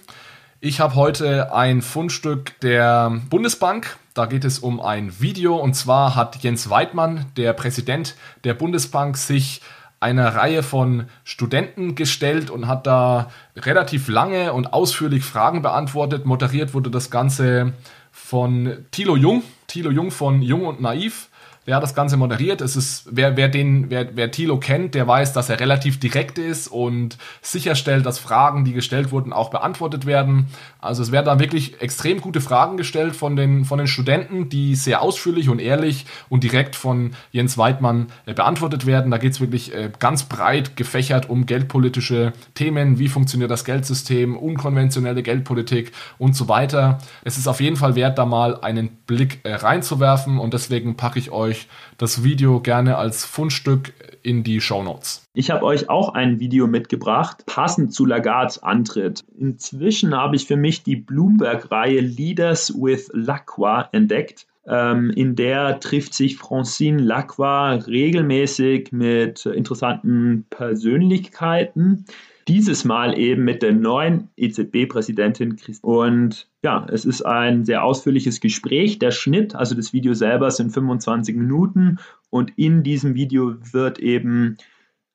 Ich 0.59 0.79
habe 0.79 0.95
heute 0.95 1.53
ein 1.53 1.81
Fundstück 1.81 2.59
der 2.61 3.19
Bundesbank. 3.29 3.97
Da 4.13 4.27
geht 4.27 4.45
es 4.45 4.59
um 4.59 4.79
ein 4.79 5.19
Video 5.19 5.57
und 5.57 5.73
zwar 5.73 6.15
hat 6.15 6.37
Jens 6.43 6.69
Weidmann, 6.69 7.25
der 7.35 7.53
Präsident 7.53 8.15
der 8.43 8.53
Bundesbank, 8.53 9.17
sich 9.17 9.61
einer 10.03 10.35
Reihe 10.35 10.61
von 10.61 11.05
Studenten 11.23 11.95
gestellt 11.95 12.49
und 12.49 12.67
hat 12.67 12.85
da 12.85 13.31
relativ 13.55 14.09
lange 14.09 14.53
und 14.53 14.73
ausführlich 14.73 15.23
Fragen 15.23 15.61
beantwortet. 15.61 16.25
Moderiert 16.25 16.73
wurde 16.73 16.91
das 16.91 17.09
Ganze 17.09 17.73
von 18.11 18.85
Thilo 18.91 19.15
Jung, 19.15 19.43
Thilo 19.67 19.89
Jung 19.89 20.11
von 20.11 20.41
Jung 20.41 20.65
und 20.65 20.81
Naiv. 20.81 21.29
Der 21.65 21.75
hat 21.77 21.83
das 21.83 21.95
Ganze 21.95 22.17
moderiert. 22.17 22.61
Es 22.61 22.75
ist, 22.75 23.07
wer, 23.09 23.37
wer 23.37 23.47
den, 23.47 23.89
wer, 23.89 24.15
wer 24.15 24.31
Thilo 24.31 24.57
kennt, 24.57 24.95
der 24.95 25.07
weiß, 25.07 25.33
dass 25.33 25.49
er 25.49 25.59
relativ 25.59 25.99
direkt 25.99 26.37
ist 26.37 26.67
und 26.67 27.17
sicherstellt, 27.41 28.05
dass 28.05 28.19
Fragen, 28.19 28.65
die 28.65 28.73
gestellt 28.73 29.11
wurden, 29.11 29.31
auch 29.31 29.49
beantwortet 29.49 30.05
werden. 30.05 30.47
Also 30.81 31.03
es 31.03 31.11
werden 31.11 31.25
da 31.25 31.39
wirklich 31.39 31.81
extrem 31.81 32.19
gute 32.19 32.41
Fragen 32.41 32.75
gestellt 32.75 33.15
von 33.15 33.35
den, 33.35 33.63
von 33.63 33.77
den 33.77 33.87
Studenten, 33.87 34.49
die 34.49 34.75
sehr 34.75 35.01
ausführlich 35.01 35.47
und 35.47 35.59
ehrlich 35.59 36.05
und 36.27 36.43
direkt 36.43 36.75
von 36.75 37.11
Jens 37.31 37.57
Weidmann 37.57 38.07
äh, 38.25 38.33
beantwortet 38.33 38.85
werden. 38.85 39.11
Da 39.11 39.17
geht 39.17 39.31
es 39.31 39.41
wirklich 39.41 39.73
äh, 39.73 39.89
ganz 39.99 40.23
breit 40.23 40.75
gefächert 40.75 41.29
um 41.29 41.45
geldpolitische 41.45 42.33
Themen. 42.55 42.99
Wie 42.99 43.07
funktioniert 43.07 43.51
das 43.51 43.63
Geldsystem, 43.63 44.35
unkonventionelle 44.35 45.23
Geldpolitik 45.23 45.93
und 46.17 46.35
so 46.35 46.49
weiter. 46.49 46.99
Es 47.23 47.37
ist 47.37 47.47
auf 47.47 47.61
jeden 47.61 47.77
Fall 47.77 47.95
wert, 47.95 48.17
da 48.17 48.25
mal 48.25 48.59
einen 48.61 48.89
Blick 49.07 49.39
äh, 49.43 49.53
reinzuwerfen 49.53 50.39
und 50.39 50.53
deswegen 50.53 50.95
packe 50.95 51.19
ich 51.19 51.31
euch 51.31 51.52
euch 51.53 51.67
das 51.97 52.23
Video 52.23 52.59
gerne 52.59 52.97
als 52.97 53.25
Fundstück 53.25 53.93
in 54.23 54.43
die 54.43 54.61
Show 54.61 54.83
Notes. 54.83 55.25
Ich 55.33 55.51
habe 55.51 55.63
euch 55.65 55.89
auch 55.89 56.13
ein 56.13 56.39
Video 56.39 56.67
mitgebracht, 56.67 57.45
passend 57.45 57.93
zu 57.93 58.05
Lagards 58.05 58.63
Antritt. 58.63 59.23
Inzwischen 59.37 60.15
habe 60.15 60.35
ich 60.35 60.47
für 60.47 60.55
mich 60.57 60.83
die 60.83 60.95
Bloomberg-Reihe 60.95 61.99
Leaders 61.99 62.73
with 62.75 63.09
Lacqua 63.13 63.89
entdeckt. 63.91 64.47
Ähm, 64.65 65.11
in 65.11 65.35
der 65.35 65.79
trifft 65.79 66.13
sich 66.13 66.37
Francine 66.37 67.01
Lacroix 67.01 67.85
regelmäßig 67.85 68.91
mit 68.91 69.45
interessanten 69.45 70.45
Persönlichkeiten. 70.49 72.05
Dieses 72.47 72.83
Mal 72.83 73.17
eben 73.17 73.43
mit 73.43 73.61
der 73.61 73.73
neuen 73.73 74.29
EZB-Präsidentin 74.37 75.57
Und 75.81 76.49
ja, 76.63 76.85
es 76.91 77.05
ist 77.05 77.21
ein 77.21 77.63
sehr 77.63 77.83
ausführliches 77.83 78.41
Gespräch. 78.41 78.99
Der 78.99 79.11
Schnitt, 79.11 79.55
also 79.55 79.75
das 79.75 79.93
Video 79.93 80.13
selber, 80.13 80.51
sind 80.51 80.71
25 80.71 81.35
Minuten. 81.35 81.99
Und 82.29 82.51
in 82.57 82.83
diesem 82.83 83.15
Video 83.15 83.55
wird 83.71 83.99
eben 83.99 84.57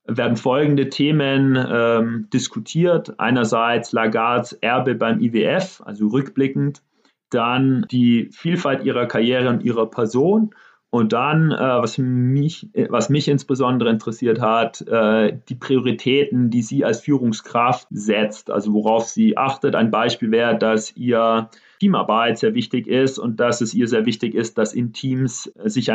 werden 0.07 0.37
folgende 0.37 0.89
Themen 0.89 1.57
ähm, 1.71 2.29
diskutiert. 2.33 3.21
Einerseits 3.21 3.93
Lagards 3.93 4.55
Erbe 4.55 4.95
beim 4.95 5.21
IWF, 5.21 5.83
also 5.85 6.09
rückblickend, 6.09 6.83
dann 7.31 7.87
die 7.91 8.31
Vielfalt 8.33 8.85
ihrer 8.85 9.07
Karriere 9.07 9.51
und 9.51 9.63
ihrer 9.63 9.91
Person 9.91 10.55
und 10.91 11.13
dann, 11.13 11.51
äh, 11.51 11.57
was, 11.57 11.99
mich, 11.99 12.71
was 12.89 13.11
mich 13.11 13.29
insbesondere 13.29 13.91
interessiert 13.91 14.41
hat, 14.41 14.81
äh, 14.87 15.39
die 15.49 15.55
Prioritäten, 15.55 16.49
die 16.49 16.63
sie 16.63 16.85
als 16.85 17.01
Führungskraft 17.01 17.87
setzt, 17.91 18.51
also 18.51 18.73
worauf 18.73 19.05
sie 19.05 19.37
achtet. 19.37 19.75
Ein 19.75 19.91
Beispiel 19.91 20.31
wäre, 20.31 20.57
dass 20.57 20.97
ihr 20.97 21.51
Teamarbeit 21.81 22.39
sehr 22.39 22.55
wichtig 22.55 22.87
ist 22.87 23.19
und 23.19 23.39
dass 23.39 23.61
es 23.61 23.75
ihr 23.75 23.87
sehr 23.87 24.07
wichtig 24.07 24.35
ist, 24.35 24.57
dass 24.57 24.73
in 24.73 24.95
Teams 24.95 25.53
sich, 25.65 25.91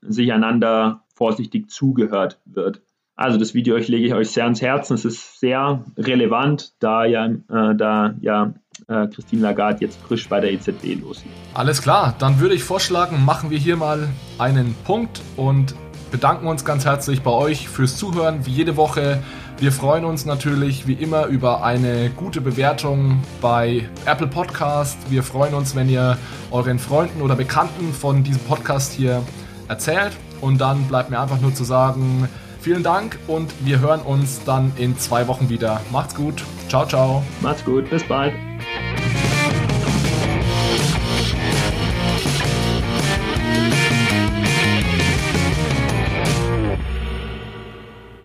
sich 0.00 0.32
einander 0.32 1.04
vorsichtig 1.14 1.68
zugehört 1.70 2.40
wird. 2.46 2.80
Also 3.18 3.36
das 3.36 3.52
Video 3.52 3.76
ich 3.76 3.88
lege 3.88 4.06
ich 4.06 4.14
euch 4.14 4.30
sehr 4.30 4.44
ans 4.44 4.62
Herzen. 4.62 4.94
Es 4.94 5.04
ist 5.04 5.40
sehr 5.40 5.84
relevant, 5.96 6.72
da 6.78 7.04
ja, 7.04 7.26
äh, 7.26 7.74
da 7.76 8.14
ja 8.20 8.54
äh, 8.86 9.08
Christine 9.08 9.42
Lagarde 9.42 9.78
jetzt 9.80 10.00
frisch 10.02 10.28
bei 10.28 10.38
der 10.38 10.52
EZB 10.52 11.00
loslegt. 11.00 11.34
Alles 11.52 11.82
klar, 11.82 12.14
dann 12.20 12.38
würde 12.38 12.54
ich 12.54 12.62
vorschlagen, 12.62 13.24
machen 13.24 13.50
wir 13.50 13.58
hier 13.58 13.76
mal 13.76 14.08
einen 14.38 14.72
Punkt 14.84 15.20
und 15.36 15.74
bedanken 16.12 16.46
uns 16.46 16.64
ganz 16.64 16.84
herzlich 16.84 17.22
bei 17.22 17.32
euch 17.32 17.68
fürs 17.68 17.96
Zuhören, 17.96 18.46
wie 18.46 18.52
jede 18.52 18.76
Woche. 18.76 19.20
Wir 19.58 19.72
freuen 19.72 20.04
uns 20.04 20.24
natürlich 20.24 20.86
wie 20.86 20.92
immer 20.92 21.26
über 21.26 21.64
eine 21.64 22.10
gute 22.10 22.40
Bewertung 22.40 23.20
bei 23.40 23.88
Apple 24.06 24.28
Podcast. 24.28 24.96
Wir 25.10 25.24
freuen 25.24 25.54
uns, 25.54 25.74
wenn 25.74 25.88
ihr 25.88 26.16
euren 26.52 26.78
Freunden 26.78 27.20
oder 27.20 27.34
Bekannten 27.34 27.92
von 27.92 28.22
diesem 28.22 28.42
Podcast 28.42 28.92
hier 28.92 29.24
erzählt. 29.66 30.12
Und 30.40 30.60
dann 30.60 30.84
bleibt 30.84 31.10
mir 31.10 31.18
einfach 31.18 31.40
nur 31.40 31.52
zu 31.52 31.64
sagen, 31.64 32.28
Vielen 32.60 32.82
Dank 32.82 33.18
und 33.26 33.52
wir 33.64 33.80
hören 33.80 34.00
uns 34.00 34.42
dann 34.44 34.72
in 34.76 34.98
zwei 34.98 35.28
Wochen 35.28 35.48
wieder. 35.48 35.80
Macht's 35.92 36.14
gut. 36.14 36.44
Ciao, 36.68 36.86
ciao. 36.86 37.22
Macht's 37.40 37.64
gut. 37.64 37.88
Bis 37.88 38.02
bald. 38.04 38.34